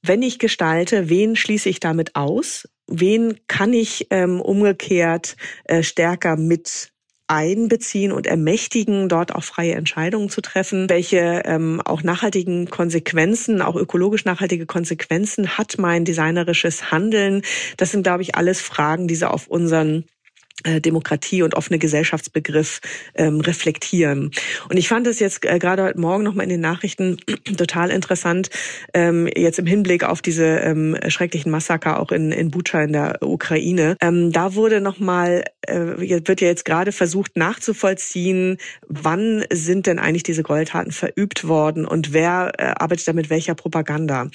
[0.02, 2.68] wenn ich gestalte, wen schließe ich damit aus?
[2.88, 6.92] Wen kann ich ähm, umgekehrt äh, stärker mit
[7.28, 10.88] einbeziehen und ermächtigen, dort auch freie Entscheidungen zu treffen.
[10.88, 17.42] Welche ähm, auch nachhaltigen Konsequenzen, auch ökologisch nachhaltige Konsequenzen hat mein designerisches Handeln?
[17.76, 20.04] Das sind, glaube ich, alles Fragen, die so auf unseren
[20.64, 22.80] Demokratie und offene Gesellschaftsbegriff
[23.14, 24.30] ähm, reflektieren.
[24.68, 27.18] Und ich fand es jetzt äh, gerade heute Morgen noch mal in den Nachrichten
[27.56, 28.48] total interessant,
[28.94, 33.18] ähm, jetzt im Hinblick auf diese ähm, schrecklichen Massaker auch in, in Bucha in der
[33.20, 33.96] Ukraine.
[34.00, 38.56] Ähm, da wurde noch mal, äh, wird ja jetzt gerade versucht nachzuvollziehen,
[38.88, 43.54] wann sind denn eigentlich diese Gräueltaten verübt worden und wer äh, arbeitet da mit welcher
[43.54, 44.28] Propaganda.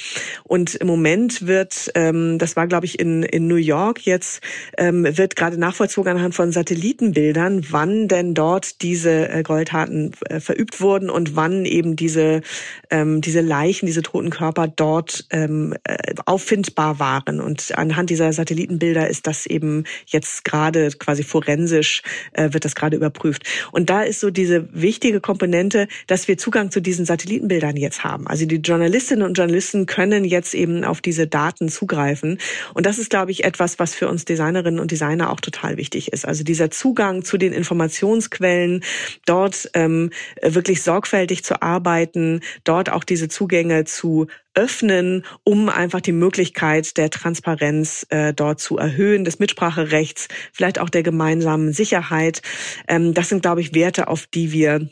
[0.43, 4.41] Und im Moment wird, ähm, das war glaube ich in, in New York jetzt,
[4.77, 10.81] ähm, wird gerade nachvollzogen anhand von Satellitenbildern, wann denn dort diese äh, Gräueltaten äh, verübt
[10.81, 12.41] wurden und wann eben diese,
[12.89, 17.39] ähm, diese Leichen, diese toten Körper dort ähm, äh, auffindbar waren.
[17.39, 22.01] Und anhand dieser Satellitenbilder ist das eben jetzt gerade quasi forensisch,
[22.33, 23.43] äh, wird das gerade überprüft.
[23.71, 28.27] Und da ist so diese wichtige Komponente, dass wir Zugang zu diesen Satellitenbildern jetzt haben.
[28.27, 32.37] Also die Journalistinnen und Journalisten können jetzt eben auf diese Daten zugreifen.
[32.73, 36.00] Und das ist, glaube ich, etwas, was für uns Designerinnen und Designer auch total wichtig
[36.01, 36.25] wichtig ist.
[36.25, 38.83] Also dieser Zugang zu den Informationsquellen,
[39.25, 40.09] dort ähm,
[40.41, 47.09] wirklich sorgfältig zu arbeiten, dort auch diese Zugänge zu öffnen, um einfach die Möglichkeit der
[47.09, 52.41] Transparenz äh, dort zu erhöhen, des Mitspracherechts, vielleicht auch der gemeinsamen Sicherheit.
[52.87, 54.89] Ähm, das sind, glaube ich, Werte, auf die wir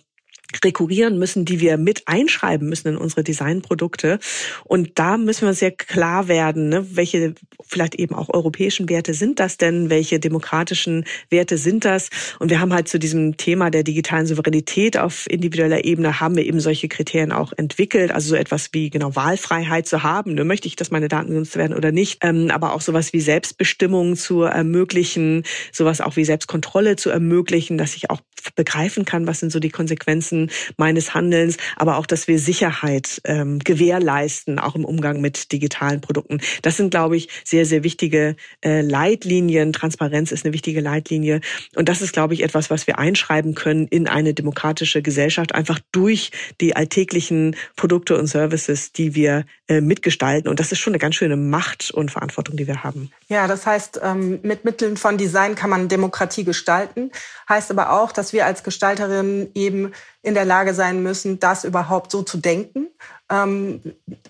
[0.63, 4.19] rekurrieren müssen, die wir mit einschreiben müssen in unsere Designprodukte.
[4.63, 7.35] Und da müssen wir sehr klar werden, ne, welche
[7.67, 12.09] vielleicht eben auch europäischen Werte sind das denn, welche demokratischen Werte sind das.
[12.39, 16.45] Und wir haben halt zu diesem Thema der digitalen Souveränität auf individueller Ebene haben wir
[16.45, 18.11] eben solche Kriterien auch entwickelt.
[18.11, 20.33] Also so etwas wie genau Wahlfreiheit zu haben.
[20.33, 22.19] Ne, möchte ich, dass meine Daten genutzt werden oder nicht.
[22.23, 27.95] Ähm, aber auch sowas wie Selbstbestimmung zu ermöglichen, sowas auch wie Selbstkontrolle zu ermöglichen, dass
[27.95, 28.21] ich auch
[28.55, 30.38] begreifen kann, was sind so die Konsequenzen
[30.77, 36.39] meines Handelns, aber auch, dass wir Sicherheit ähm, gewährleisten, auch im Umgang mit digitalen Produkten.
[36.61, 39.73] Das sind, glaube ich, sehr, sehr wichtige äh, Leitlinien.
[39.73, 41.41] Transparenz ist eine wichtige Leitlinie.
[41.75, 45.79] Und das ist, glaube ich, etwas, was wir einschreiben können in eine demokratische Gesellschaft, einfach
[45.91, 46.31] durch
[46.61, 50.49] die alltäglichen Produkte und Services, die wir äh, mitgestalten.
[50.49, 53.11] Und das ist schon eine ganz schöne Macht und Verantwortung, die wir haben.
[53.31, 57.11] Ja, das heißt, ähm, mit Mitteln von Design kann man Demokratie gestalten.
[57.47, 62.09] Heißt aber auch, dass wir als Gestalterinnen eben in der Lage sein müssen, das überhaupt
[62.09, 62.87] so zu denken.
[63.29, 63.81] Ähm,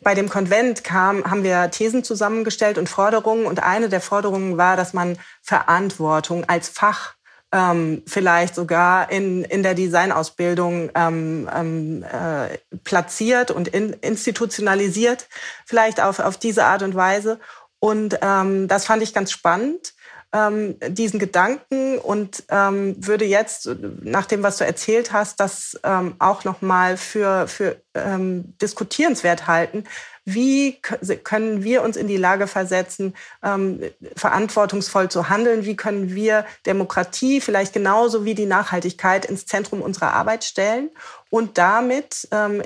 [0.02, 3.46] bei dem Konvent kam, haben wir Thesen zusammengestellt und Forderungen.
[3.46, 7.16] Und eine der Forderungen war, dass man Verantwortung als Fach
[7.52, 15.28] ähm, vielleicht sogar in, in der Designausbildung ähm, äh, platziert und in, institutionalisiert,
[15.66, 17.40] vielleicht auf, auf diese Art und Weise.
[17.80, 19.94] Und ähm, das fand ich ganz spannend
[20.34, 23.70] ähm, diesen Gedanken und ähm, würde jetzt,
[24.02, 29.86] nach dem, was du erzählt hast, das ähm, auch nochmal für, für ähm, diskutierenswert halten.
[30.26, 30.80] Wie
[31.24, 33.82] können wir uns in die Lage versetzen, ähm,
[34.16, 35.66] verantwortungsvoll zu handeln?
[35.66, 40.92] Wie können wir Demokratie vielleicht genauso wie die Nachhaltigkeit ins Zentrum unserer Arbeit stellen
[41.32, 42.62] und damit ähm,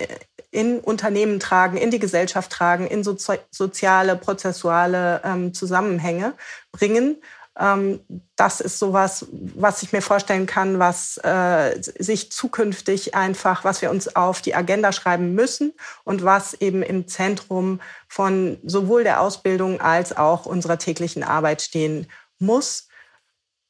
[0.54, 6.34] in Unternehmen tragen, in die Gesellschaft tragen, in soziale, prozessuale ähm, Zusammenhänge
[6.72, 7.18] bringen?
[7.58, 8.00] Ähm,
[8.36, 13.92] das ist sowas, was ich mir vorstellen kann, was äh, sich zukünftig einfach, was wir
[13.92, 15.74] uns auf die Agenda schreiben müssen
[16.04, 22.08] und was eben im Zentrum von sowohl der Ausbildung als auch unserer täglichen Arbeit stehen
[22.40, 22.88] muss.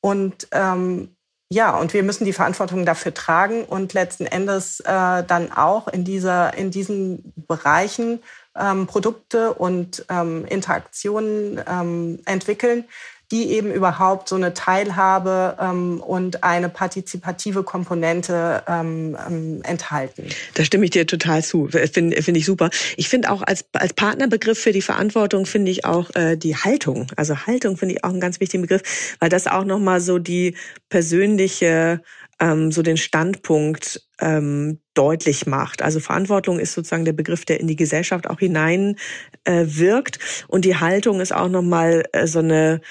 [0.02, 1.16] Und ähm,
[1.50, 6.04] ja, und wir müssen die Verantwortung dafür tragen und letzten Endes äh, dann auch in
[6.04, 8.24] dieser in diesen Bereichen
[8.58, 12.86] ähm, Produkte und ähm, Interaktionen ähm, entwickeln,
[13.34, 20.28] die eben überhaupt so eine Teilhabe ähm, und eine partizipative Komponente ähm, ähm, enthalten.
[20.54, 21.68] Da stimme ich dir total zu.
[21.68, 22.70] Finde find ich super.
[22.96, 27.08] Ich finde auch als, als Partnerbegriff für die Verantwortung finde ich auch äh, die Haltung.
[27.16, 30.56] Also Haltung finde ich auch einen ganz wichtigen Begriff, weil das auch nochmal so die
[30.90, 32.02] persönliche
[32.40, 35.82] ähm, so den Standpunkt ähm, deutlich macht.
[35.82, 38.96] Also Verantwortung ist sozusagen der Begriff, der in die Gesellschaft auch hinein
[39.44, 42.82] äh, wirkt und die Haltung ist auch nochmal äh, so eine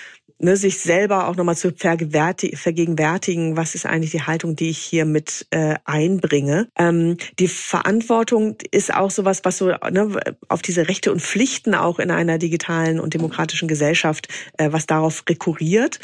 [0.43, 5.05] ne, sich selber auch nochmal zu vergegenwärtigen, was ist eigentlich die Haltung, die ich hier
[5.05, 6.69] mit äh, einbringe.
[6.77, 11.99] Ähm, die Verantwortung ist auch sowas, was so ne, auf diese Rechte und Pflichten auch
[11.99, 14.29] in einer digitalen und demokratischen Gesellschaft,
[14.59, 16.01] äh, was darauf rekurriert.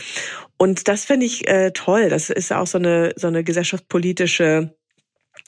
[0.57, 2.09] Und das finde ich äh, toll.
[2.09, 4.75] Das ist auch so eine so eine gesellschaftspolitische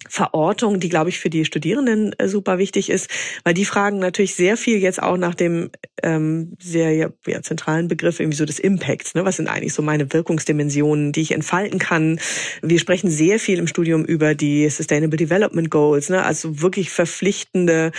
[0.08, 3.10] Verortung, die, glaube ich, für die Studierenden äh, super wichtig ist,
[3.44, 5.70] weil die fragen natürlich sehr viel jetzt auch nach dem
[6.02, 9.14] ähm, sehr ja, ja, zentralen Begriff irgendwie so des Impacts.
[9.14, 9.24] Ne?
[9.24, 12.18] Was sind eigentlich so meine Wirkungsdimensionen, die ich entfalten kann?
[12.62, 16.24] Wir sprechen sehr viel im Studium über die Sustainable Development Goals, ne?
[16.24, 17.92] also wirklich verpflichtende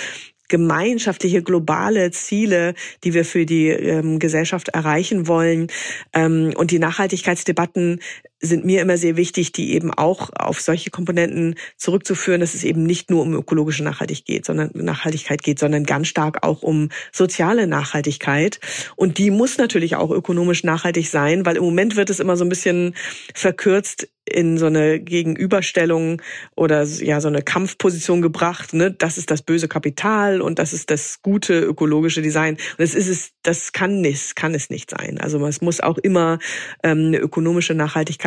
[0.52, 2.74] gemeinschaftliche globale Ziele,
[3.06, 5.68] die wir für die ähm, Gesellschaft erreichen wollen.
[6.14, 8.02] Ähm, und die Nachhaltigkeitsdebatten
[8.42, 12.84] sind mir immer sehr wichtig, die eben auch auf solche Komponenten zurückzuführen, dass es eben
[12.84, 17.68] nicht nur um ökologische Nachhaltigkeit geht, sondern Nachhaltigkeit geht, sondern ganz stark auch um soziale
[17.68, 18.60] Nachhaltigkeit.
[18.96, 22.46] Und die muss natürlich auch ökonomisch nachhaltig sein, weil im Moment wird es immer so
[22.46, 22.96] ein bisschen
[23.34, 26.22] verkürzt in so eine Gegenüberstellung
[26.56, 28.74] oder ja so eine Kampfposition gebracht.
[28.74, 28.92] Ne?
[28.92, 32.54] Das ist das böse Kapital und das ist das gute ökologische Design.
[32.54, 35.20] Und das ist es, das kann nicht, kann es nicht sein.
[35.20, 36.40] Also es muss auch immer
[36.84, 37.74] ähm, eine ökonomische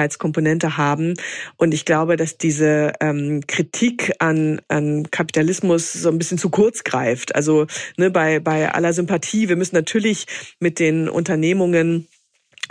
[0.04, 1.14] Nachhaltigkeitskomponente haben.
[1.56, 6.84] Und ich glaube, dass diese ähm, Kritik an, an Kapitalismus so ein bisschen zu kurz
[6.84, 7.34] greift.
[7.34, 10.26] Also ne, bei bei aller Sympathie, wir müssen natürlich
[10.60, 12.08] mit den Unternehmungen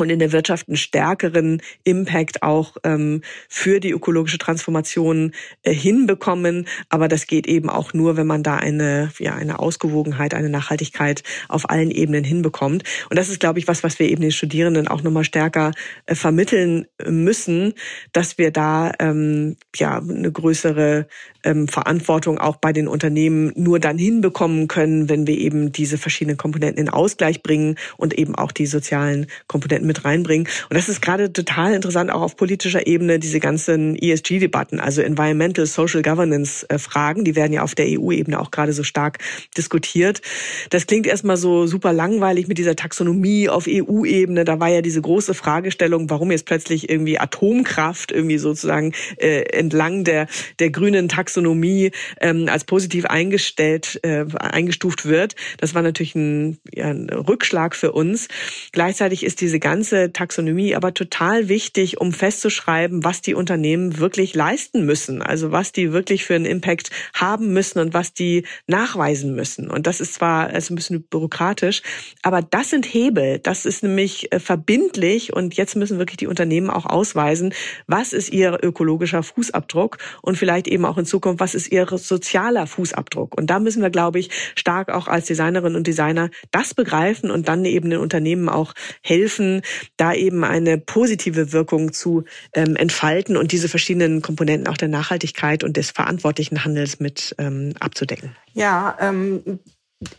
[0.01, 5.33] und in der Wirtschaft einen stärkeren Impact auch ähm, für die ökologische Transformation
[5.63, 6.67] äh, hinbekommen.
[6.89, 11.23] Aber das geht eben auch nur, wenn man da eine, ja, eine Ausgewogenheit, eine Nachhaltigkeit
[11.49, 12.83] auf allen Ebenen hinbekommt.
[13.09, 15.71] Und das ist, glaube ich, was, was wir eben den Studierenden auch nochmal stärker
[16.05, 17.73] äh, vermitteln müssen,
[18.11, 21.07] dass wir da ähm, ja eine größere
[21.43, 26.37] ähm, Verantwortung auch bei den Unternehmen nur dann hinbekommen können, wenn wir eben diese verschiedenen
[26.37, 30.47] Komponenten in Ausgleich bringen und eben auch die sozialen Komponenten mit reinbringen.
[30.69, 35.65] Und das ist gerade total interessant, auch auf politischer Ebene, diese ganzen ESG-Debatten, also Environmental
[35.65, 39.19] Social Governance-Fragen, äh, die werden ja auf der EU-Ebene auch gerade so stark
[39.57, 40.21] diskutiert.
[40.69, 44.45] Das klingt erstmal so super langweilig mit dieser Taxonomie auf EU-Ebene.
[44.45, 50.03] Da war ja diese große Fragestellung, warum jetzt plötzlich irgendwie Atomkraft irgendwie sozusagen äh, entlang
[50.03, 50.27] der,
[50.59, 55.35] der grünen Taxonomie Taxonomie ähm, als positiv eingestellt, äh, eingestuft wird.
[55.57, 58.27] Das war natürlich ein, ja, ein Rückschlag für uns.
[58.71, 64.85] Gleichzeitig ist diese ganze Taxonomie aber total wichtig, um festzuschreiben, was die Unternehmen wirklich leisten
[64.85, 65.23] müssen.
[65.23, 69.71] Also was die wirklich für einen Impact haben müssen und was die nachweisen müssen.
[69.71, 71.81] Und das ist zwar also ein bisschen bürokratisch,
[72.21, 73.39] aber das sind Hebel.
[73.39, 77.55] Das ist nämlich äh, verbindlich und jetzt müssen wirklich die Unternehmen auch ausweisen,
[77.87, 81.87] was ist ihr ökologischer Fußabdruck und vielleicht eben auch in Zukunft Zukunft, was ist ihr
[81.87, 83.37] sozialer Fußabdruck?
[83.37, 87.47] Und da müssen wir, glaube ich, stark auch als Designerinnen und Designer das begreifen und
[87.47, 89.61] dann eben den Unternehmen auch helfen,
[89.95, 95.63] da eben eine positive Wirkung zu ähm, entfalten und diese verschiedenen Komponenten auch der Nachhaltigkeit
[95.63, 98.35] und des verantwortlichen Handels mit ähm, abzudecken.
[98.53, 99.59] Ja, ähm,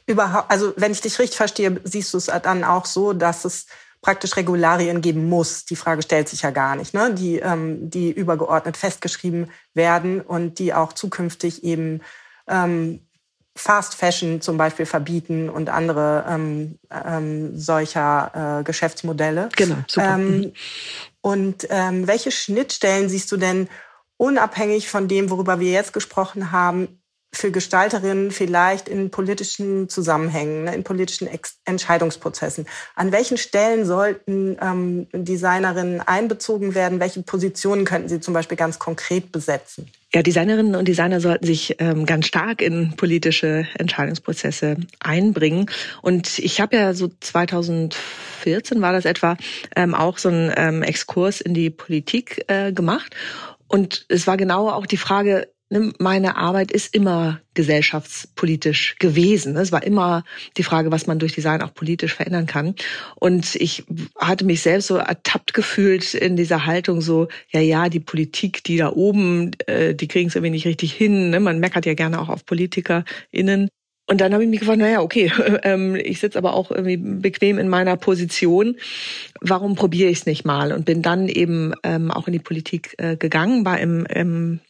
[0.07, 3.67] überhaupt, also wenn ich dich richtig verstehe, siehst du es dann auch so, dass es
[4.05, 5.65] praktisch Regularien geben muss.
[5.65, 7.15] Die Frage stellt sich ja gar nicht, ne?
[7.15, 12.03] die, ähm, die übergeordnet festgeschrieben werden und die auch zukünftig eben
[12.47, 13.01] ähm,
[13.57, 19.49] Fast Fashion zum Beispiel verbieten und andere ähm, ähm, solcher äh, Geschäftsmodelle.
[19.57, 20.17] Genau, super.
[20.17, 20.53] Ähm, mhm.
[21.23, 23.69] und ähm, welche Schnittstellen siehst du denn
[24.19, 27.01] unabhängig von dem, worüber wir jetzt gesprochen haben,
[27.35, 31.29] für Gestalterinnen vielleicht in politischen Zusammenhängen, ne, in politischen
[31.65, 32.67] Entscheidungsprozessen.
[32.95, 37.01] An welchen Stellen sollten ähm, Designerinnen einbezogen werden?
[37.01, 39.91] Welche Positionen könnten sie zum Beispiel ganz konkret besetzen?
[40.15, 45.69] Ja, Designerinnen und Designer sollten sich ähm, ganz stark in politische Entscheidungsprozesse einbringen.
[46.03, 49.37] Und ich habe ja so 2014 war das etwa
[49.75, 53.17] ähm, auch so ein ähm, Exkurs in die Politik äh, gemacht.
[53.67, 55.49] Und es war genau auch die Frage,
[55.99, 59.57] meine Arbeit ist immer gesellschaftspolitisch gewesen.
[59.57, 60.25] Es war immer
[60.57, 62.75] die Frage, was man durch Design auch politisch verändern kann.
[63.17, 63.85] Und ich
[64.19, 68.77] hatte mich selbst so ertappt gefühlt in dieser Haltung so, ja, ja, die Politik, die
[68.77, 71.31] da oben, äh, die kriegen es irgendwie nicht richtig hin.
[71.31, 71.41] Ne?
[71.41, 73.69] Man meckert ja gerne auch auf PolitikerInnen.
[74.07, 77.59] Und dann habe ich mich gefragt, naja, okay, ähm, ich sitze aber auch irgendwie bequem
[77.59, 78.77] in meiner Position.
[79.41, 80.73] Warum probiere ich es nicht mal?
[80.73, 84.61] Und bin dann eben ähm, auch in die Politik äh, gegangen, war im, im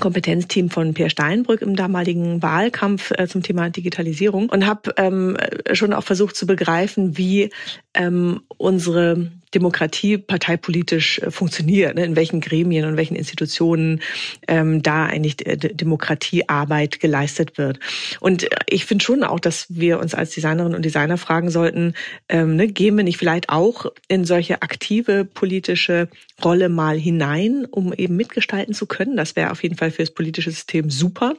[0.00, 5.36] Kompetenzteam von Peer Steinbrück im damaligen Wahlkampf äh, zum Thema Digitalisierung und habe ähm,
[5.72, 7.50] schon auch versucht zu begreifen, wie
[7.94, 12.04] ähm, unsere Demokratie parteipolitisch äh, funktioniert, ne?
[12.04, 14.00] in welchen Gremien und welchen Institutionen
[14.48, 17.78] ähm, da eigentlich äh, Demokratiearbeit geleistet wird.
[18.20, 21.94] Und äh, ich finde schon auch, dass wir uns als Designerinnen und Designer fragen sollten,
[22.28, 26.08] ähm, ne, gehen wir nicht vielleicht auch in solche aktive politische
[26.42, 29.16] Rolle mal hinein, um eben mitgestalten zu können.
[29.16, 31.34] Das wäre auf jeden Fall für das politische System super.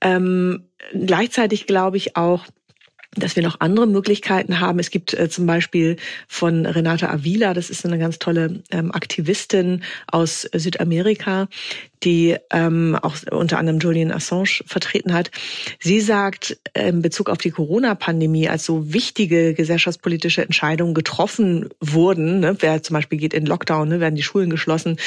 [0.00, 2.44] Ähm, gleichzeitig glaube ich auch,
[3.16, 4.78] dass wir noch andere Möglichkeiten haben.
[4.78, 5.96] Es gibt äh, zum Beispiel
[6.28, 11.48] von Renata Avila, das ist eine ganz tolle ähm, Aktivistin aus Südamerika,
[12.02, 15.30] die ähm, auch unter anderem Julian Assange vertreten hat.
[15.80, 22.40] Sie sagt, äh, in Bezug auf die Corona-Pandemie, als so wichtige gesellschaftspolitische Entscheidungen getroffen wurden,
[22.40, 24.98] ne, wer zum Beispiel geht in Lockdown, ne, werden die Schulen geschlossen,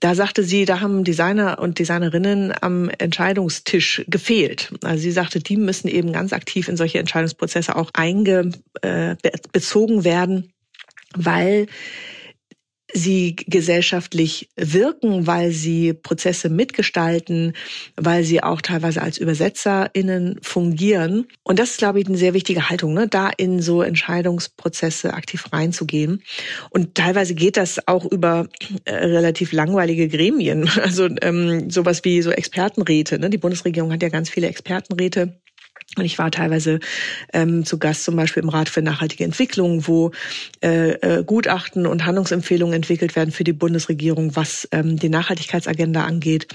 [0.00, 4.72] da sagte sie, da haben Designer und Designerinnen am Entscheidungstisch gefehlt.
[4.82, 10.52] Also sie sagte, die müssen eben ganz aktiv in solche Entscheidungsprozesse auch eingebezogen äh, werden,
[11.14, 11.66] weil
[12.92, 17.54] sie gesellschaftlich wirken, weil sie Prozesse mitgestalten,
[17.96, 21.26] weil sie auch teilweise als ÜbersetzerInnen fungieren.
[21.42, 23.08] Und das ist, glaube ich, eine sehr wichtige Haltung, ne?
[23.08, 26.22] da in so Entscheidungsprozesse aktiv reinzugehen.
[26.70, 28.48] Und teilweise geht das auch über
[28.84, 33.18] äh, relativ langweilige Gremien, also ähm, sowas wie so Expertenräte.
[33.18, 33.30] Ne?
[33.30, 35.40] Die Bundesregierung hat ja ganz viele Expertenräte
[35.98, 36.80] und ich war teilweise
[37.34, 40.10] ähm, zu Gast zum Beispiel im Rat für nachhaltige Entwicklung, wo
[40.62, 46.46] äh, äh, Gutachten und Handlungsempfehlungen entwickelt werden für die Bundesregierung, was ähm, die Nachhaltigkeitsagenda angeht.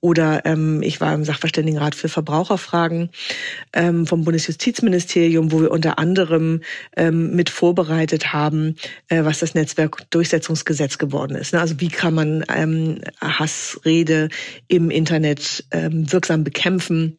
[0.00, 3.10] Oder ähm, ich war im Sachverständigenrat für Verbraucherfragen
[3.74, 6.62] ähm, vom Bundesjustizministerium, wo wir unter anderem
[6.96, 8.76] ähm, mit vorbereitet haben,
[9.08, 11.52] äh, was das Netzwerkdurchsetzungsgesetz geworden ist.
[11.52, 11.60] Ne?
[11.60, 14.30] Also wie kann man ähm, Hassrede
[14.66, 17.18] im Internet ähm, wirksam bekämpfen?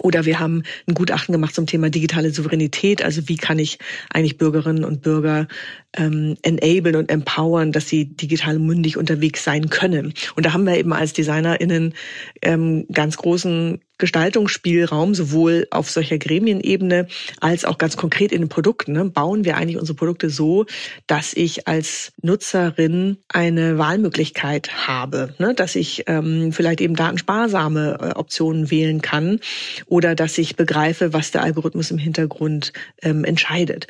[0.00, 3.02] Oder wir haben ein Gutachten gemacht zum Thema digitale Souveränität.
[3.02, 3.78] Also wie kann ich
[4.10, 5.48] eigentlich Bürgerinnen und Bürger
[5.94, 10.14] ähm, enablen und empowern, dass sie digital mündig unterwegs sein können.
[10.34, 11.94] Und da haben wir eben als DesignerInnen
[12.40, 17.06] ähm, ganz großen Gestaltungsspielraum, sowohl auf solcher Gremienebene
[17.38, 18.94] als auch ganz konkret in den Produkten.
[18.94, 19.04] Ne?
[19.04, 20.66] Bauen wir eigentlich unsere Produkte so,
[21.06, 25.54] dass ich als Nutzerin eine Wahlmöglichkeit habe, ne?
[25.54, 29.38] dass ich ähm, vielleicht eben datensparsame äh, Optionen wählen kann
[29.86, 32.72] oder dass ich begreife, was der Algorithmus im Hintergrund
[33.02, 33.86] ähm, entscheidet.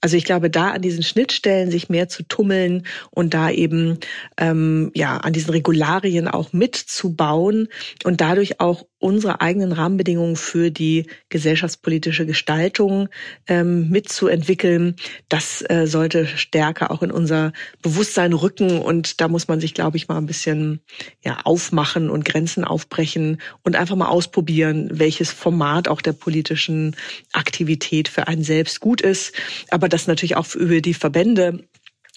[0.00, 3.98] Also ich glaube, da an diesen Schnittstellen sich mehr zu tummeln und da eben
[4.36, 7.66] ähm, ja an diesen Regularien auch mitzubauen
[8.04, 13.08] und dadurch auch unsere eigenen Rahmenbedingungen für die gesellschaftspolitische Gestaltung
[13.46, 14.96] ähm, mitzuentwickeln.
[15.28, 17.52] Das äh, sollte stärker auch in unser
[17.82, 20.80] Bewusstsein rücken und da muss man sich, glaube ich, mal ein bisschen
[21.22, 26.96] ja aufmachen und Grenzen aufbrechen und einfach mal ausprobieren, welches Format auch der politischen
[27.32, 29.34] Aktivität für einen selbst gut ist,
[29.70, 31.60] aber das natürlich auch über die Verbände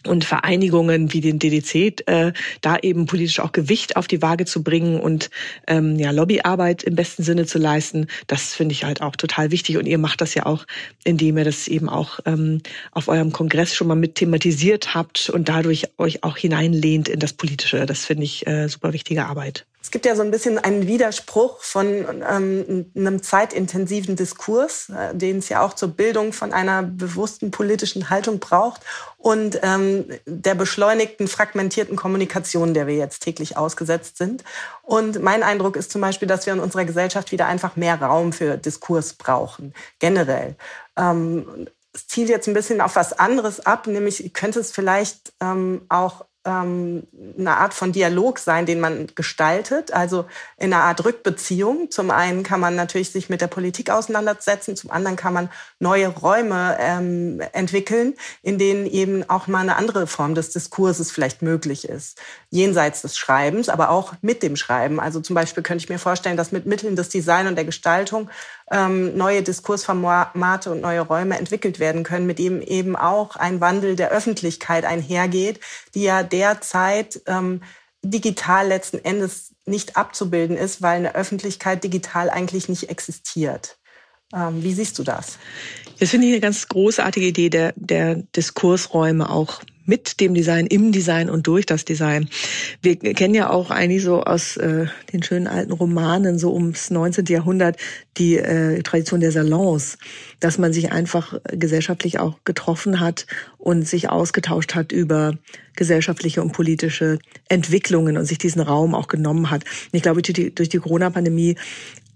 [0.07, 4.63] und Vereinigungen wie den DDC äh, da eben politisch auch Gewicht auf die Waage zu
[4.63, 5.29] bringen und
[5.67, 9.77] ähm, ja Lobbyarbeit im besten Sinne zu leisten, das finde ich halt auch total wichtig
[9.77, 10.65] und ihr macht das ja auch,
[11.03, 15.49] indem ihr das eben auch ähm, auf eurem Kongress schon mal mit thematisiert habt und
[15.49, 17.85] dadurch euch auch hineinlehnt in das Politische.
[17.85, 19.65] Das finde ich äh, super wichtige Arbeit.
[19.81, 25.37] Es gibt ja so ein bisschen einen Widerspruch von ähm, einem zeitintensiven Diskurs, äh, den
[25.37, 28.81] es ja auch zur Bildung von einer bewussten politischen Haltung braucht
[29.17, 34.43] und ähm, der beschleunigten, fragmentierten Kommunikation, der wir jetzt täglich ausgesetzt sind.
[34.81, 38.33] Und mein Eindruck ist zum Beispiel, dass wir in unserer Gesellschaft wieder einfach mehr Raum
[38.33, 40.55] für Diskurs brauchen, generell.
[40.97, 45.81] Ähm, es zielt jetzt ein bisschen auf was anderes ab, nämlich könnte es vielleicht ähm,
[45.89, 47.03] auch ähm,
[47.37, 50.25] eine Art von Dialog sein, den man gestaltet, also
[50.57, 51.91] in einer Art Rückbeziehung.
[51.91, 56.07] Zum einen kann man natürlich sich mit der Politik auseinandersetzen, zum anderen kann man neue
[56.07, 61.87] Räume ähm, entwickeln, in denen eben auch mal eine andere Form des Diskurses vielleicht möglich
[61.87, 62.19] ist,
[62.49, 64.99] jenseits des Schreibens, aber auch mit dem Schreiben.
[64.99, 68.29] Also zum Beispiel könnte ich mir vorstellen, dass mit Mitteln des Design und der Gestaltung
[68.71, 73.95] ähm, neue Diskursformate und neue Räume entwickelt werden können, mit dem eben auch ein Wandel
[73.95, 75.59] der Öffentlichkeit einhergeht,
[75.95, 77.61] die ja derzeit ähm,
[78.01, 83.77] digital letzten Endes nicht abzubilden ist, weil eine Öffentlichkeit digital eigentlich nicht existiert.
[84.33, 85.37] Ähm, wie siehst du das?
[85.99, 90.91] Das finde ich eine ganz großartige Idee der, der Diskursräume auch mit dem Design, im
[90.91, 92.29] Design und durch das Design.
[92.81, 97.25] Wir kennen ja auch eigentlich so aus äh, den schönen alten Romanen so ums 19.
[97.25, 97.77] Jahrhundert
[98.17, 99.97] die äh, Tradition der Salons,
[100.39, 103.25] dass man sich einfach gesellschaftlich auch getroffen hat
[103.57, 105.33] und sich ausgetauscht hat über
[105.75, 109.63] gesellschaftliche und politische Entwicklungen und sich diesen Raum auch genommen hat.
[109.63, 111.55] Und ich glaube, durch die, die Corona-Pandemie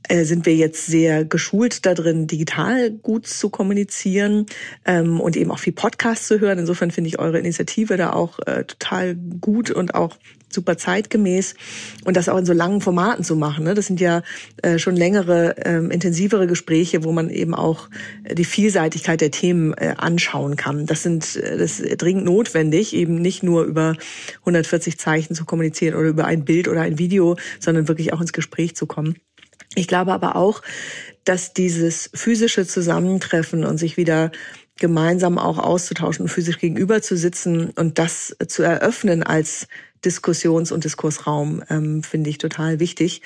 [0.10, 4.46] sind wir jetzt sehr geschult darin, digital gut zu kommunizieren
[4.86, 6.60] ähm, und eben auch viel Podcast zu hören.
[6.60, 10.18] Insofern finde ich eure Initiative da auch äh, total gut und auch
[10.54, 11.56] super zeitgemäß
[12.06, 13.64] und das auch in so langen Formaten zu machen.
[13.64, 13.74] Ne?
[13.74, 14.22] Das sind ja
[14.62, 17.90] äh, schon längere, ähm, intensivere Gespräche, wo man eben auch
[18.32, 20.86] die Vielseitigkeit der Themen äh, anschauen kann.
[20.86, 23.96] Das sind äh, das ist dringend notwendig, eben nicht nur über
[24.42, 28.34] 140 Zeichen zu kommunizieren oder über ein Bild oder ein Video, sondern wirklich auch ins
[28.34, 29.16] Gespräch zu kommen.
[29.76, 30.62] Ich glaube aber auch,
[31.24, 34.32] dass dieses physische Zusammentreffen und sich wieder
[34.78, 39.68] gemeinsam auch auszutauschen und physisch gegenüber zu sitzen und das zu eröffnen als
[40.04, 43.22] Diskussions- und Diskursraum ähm, finde ich total wichtig.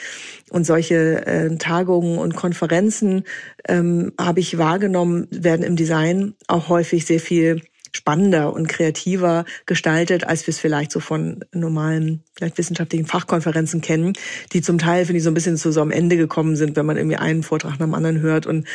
[0.49, 3.23] Und solche äh, Tagungen und Konferenzen
[3.67, 7.61] ähm, habe ich wahrgenommen, werden im Design auch häufig sehr viel
[7.97, 14.13] spannender und kreativer gestaltet, als wir es vielleicht so von normalen, vielleicht wissenschaftlichen Fachkonferenzen kennen,
[14.53, 16.85] die zum Teil, finde ich, so ein bisschen zu so am Ende gekommen sind, wenn
[16.85, 18.67] man irgendwie einen Vortrag nach dem anderen hört und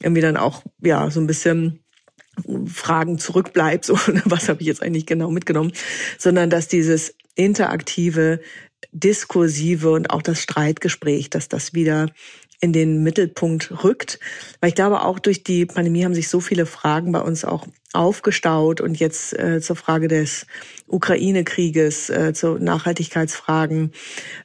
[0.00, 1.80] irgendwie dann auch, ja, so ein bisschen
[2.66, 5.72] Fragen zurückbleibt, so, was habe ich jetzt eigentlich genau mitgenommen,
[6.18, 8.40] sondern dass dieses interaktive,
[8.92, 12.08] diskursive und auch das Streitgespräch, dass das wieder
[12.60, 14.18] in den Mittelpunkt rückt.
[14.60, 17.66] Weil ich glaube, auch durch die Pandemie haben sich so viele Fragen bei uns auch
[17.92, 20.46] aufgestaut und jetzt äh, zur Frage des
[20.86, 23.92] Ukraine-Krieges, äh, zu Nachhaltigkeitsfragen,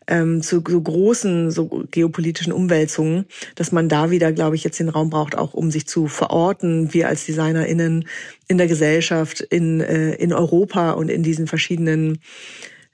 [0.07, 4.89] ähm, zu so großen so geopolitischen Umwälzungen, dass man da wieder, glaube ich, jetzt den
[4.89, 8.07] Raum braucht, auch um sich zu verorten, wir als DesignerInnen
[8.47, 12.19] in der Gesellschaft, in, äh, in Europa und in diesen verschiedenen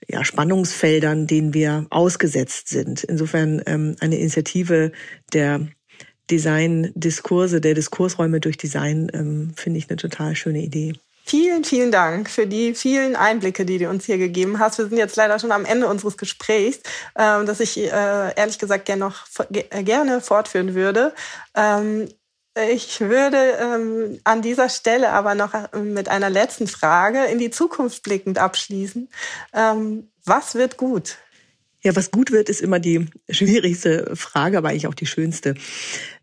[0.08, 3.04] ja, Spannungsfeldern, denen wir ausgesetzt sind.
[3.04, 4.92] Insofern ähm, eine Initiative
[5.34, 5.68] der
[6.30, 10.94] Design-Diskurse, der Diskursräume durch Design, ähm, finde ich eine total schöne Idee.
[11.26, 14.78] Vielen, vielen Dank für die vielen Einblicke, die du uns hier gegeben hast.
[14.78, 16.78] Wir sind jetzt leider schon am Ende unseres Gesprächs,
[17.16, 19.26] äh, das ich äh, ehrlich gesagt gerne noch
[19.72, 21.14] gerne fortführen würde.
[21.54, 22.08] Ähm,
[22.72, 27.52] ich würde ähm, an dieser Stelle aber noch äh, mit einer letzten Frage in die
[27.52, 29.10] Zukunft blickend abschließen.
[29.54, 31.18] Ähm, was wird gut?
[31.84, 35.54] Ja, was gut wird, ist immer die schwierigste Frage, aber eigentlich auch die schönste.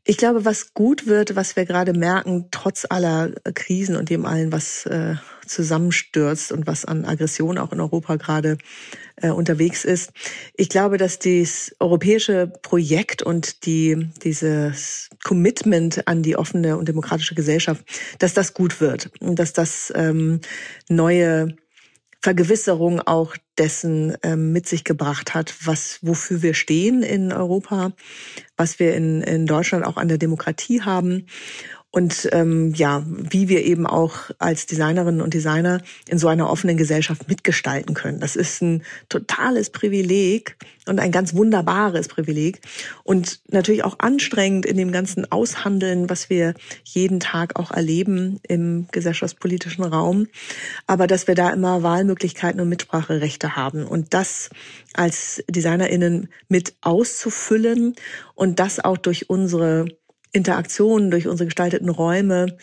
[0.05, 4.53] Ich glaube, was gut wird, was wir gerade merken, trotz aller Krisen und dem allen,
[4.53, 5.15] was äh,
[5.47, 8.59] zusammenstürzt und was an Aggression auch in Europa gerade
[9.17, 10.13] äh, unterwegs ist.
[10.55, 17.35] Ich glaube, dass das europäische Projekt und die, dieses Commitment an die offene und demokratische
[17.35, 17.85] Gesellschaft,
[18.19, 20.41] dass das gut wird und dass das ähm,
[20.89, 21.57] neue
[22.25, 27.93] Vergewisserung auch dessen ähm, mit sich gebracht hat, was wofür wir stehen in Europa,
[28.57, 31.27] was wir in, in Deutschland auch an der Demokratie haben
[31.95, 36.77] und ähm, ja, wie wir eben auch als Designerinnen und Designer in so einer offenen
[36.77, 38.19] Gesellschaft mitgestalten können.
[38.19, 42.61] Das ist ein totales Privileg und ein ganz wunderbares Privileg
[43.05, 48.89] und natürlich auch anstrengend in dem ganzen Aushandeln, was wir jeden Tag auch erleben im
[48.91, 50.27] gesellschaftspolitischen Raum,
[50.89, 54.51] aber dass wir da immer Wahlmöglichkeiten und Mitspracherechte haben und das
[54.95, 57.95] als Designerinnen mit auszufüllen
[58.35, 59.87] und das auch durch unsere
[60.35, 62.59] Interaktionen, durch unsere gestalteten Räume,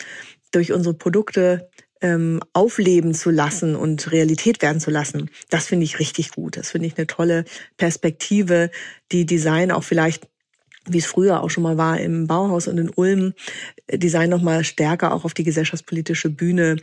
[0.51, 1.69] durch unsere Produkte
[2.01, 6.57] ähm, aufleben zu lassen und Realität werden zu lassen, das finde ich richtig gut.
[6.57, 7.45] Das finde ich eine tolle
[7.77, 8.71] Perspektive,
[9.11, 10.27] die Design auch vielleicht
[10.87, 13.33] wie es früher auch schon mal war im Bauhaus und in Ulm,
[13.87, 16.77] äh, Design noch mal stärker auch auf die gesellschaftspolitische Bühne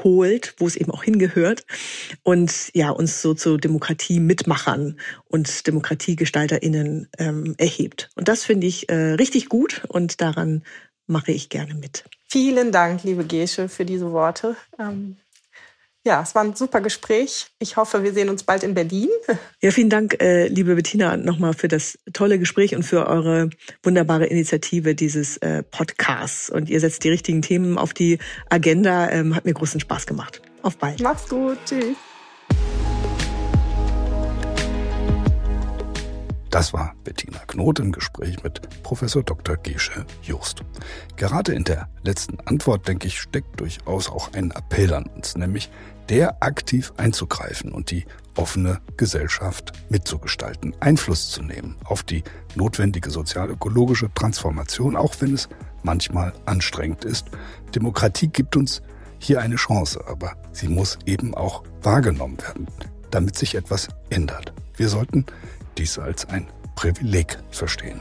[0.00, 1.64] zurückholt, wo es eben auch hingehört
[2.22, 8.10] und ja uns so zu Demokratie-Mitmachern und DemokratiegestalterInnen ähm, erhebt.
[8.14, 10.62] Und das finde ich äh, richtig gut und daran
[11.06, 12.04] mache ich gerne mit.
[12.28, 14.56] Vielen Dank, liebe Gesche, für diese Worte.
[14.78, 15.16] Ähm
[16.04, 17.46] ja, es war ein super Gespräch.
[17.58, 19.08] Ich hoffe, wir sehen uns bald in Berlin.
[19.62, 23.50] Ja, vielen Dank, äh, liebe Bettina, nochmal für das tolle Gespräch und für eure
[23.82, 26.48] wunderbare Initiative dieses äh, Podcasts.
[26.48, 29.10] Und ihr setzt die richtigen Themen auf die Agenda.
[29.10, 30.40] Ähm, hat mir großen Spaß gemacht.
[30.62, 31.02] Auf bald.
[31.02, 31.58] Mach's gut.
[31.66, 31.96] Tschüss.
[36.50, 39.56] Das war Bettina Knot im Gespräch mit Professor Dr.
[39.56, 40.64] Gesche Just.
[41.14, 45.70] Gerade in der letzten Antwort, denke ich, steckt durchaus auch ein Appell an uns, nämlich
[46.08, 48.04] der aktiv einzugreifen und die
[48.36, 52.24] offene Gesellschaft mitzugestalten, Einfluss zu nehmen auf die
[52.56, 55.48] notwendige sozial-ökologische Transformation, auch wenn es
[55.84, 57.28] manchmal anstrengend ist.
[57.76, 58.82] Demokratie gibt uns
[59.20, 62.66] hier eine Chance, aber sie muss eben auch wahrgenommen werden,
[63.12, 64.52] damit sich etwas ändert.
[64.76, 65.26] Wir sollten
[65.80, 68.00] dies als ein Privileg verstehen.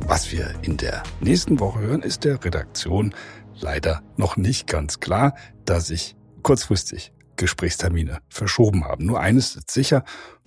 [0.00, 3.14] Was wir in der nächsten Woche hören, ist der Redaktion
[3.60, 9.06] leider noch nicht ganz klar, da sich kurzfristig Gesprächstermine verschoben haben.
[9.06, 10.04] Nur eines ist sicher,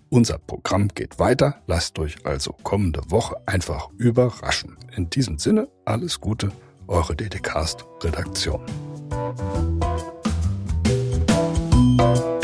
[0.10, 1.64] unser Programm geht weiter.
[1.68, 4.78] Lasst euch also kommende Woche einfach überraschen.
[4.94, 6.52] In diesem Sinne, alles Gute,
[6.88, 8.62] eure DDcast Redaktion.
[12.04, 12.43] Thank you.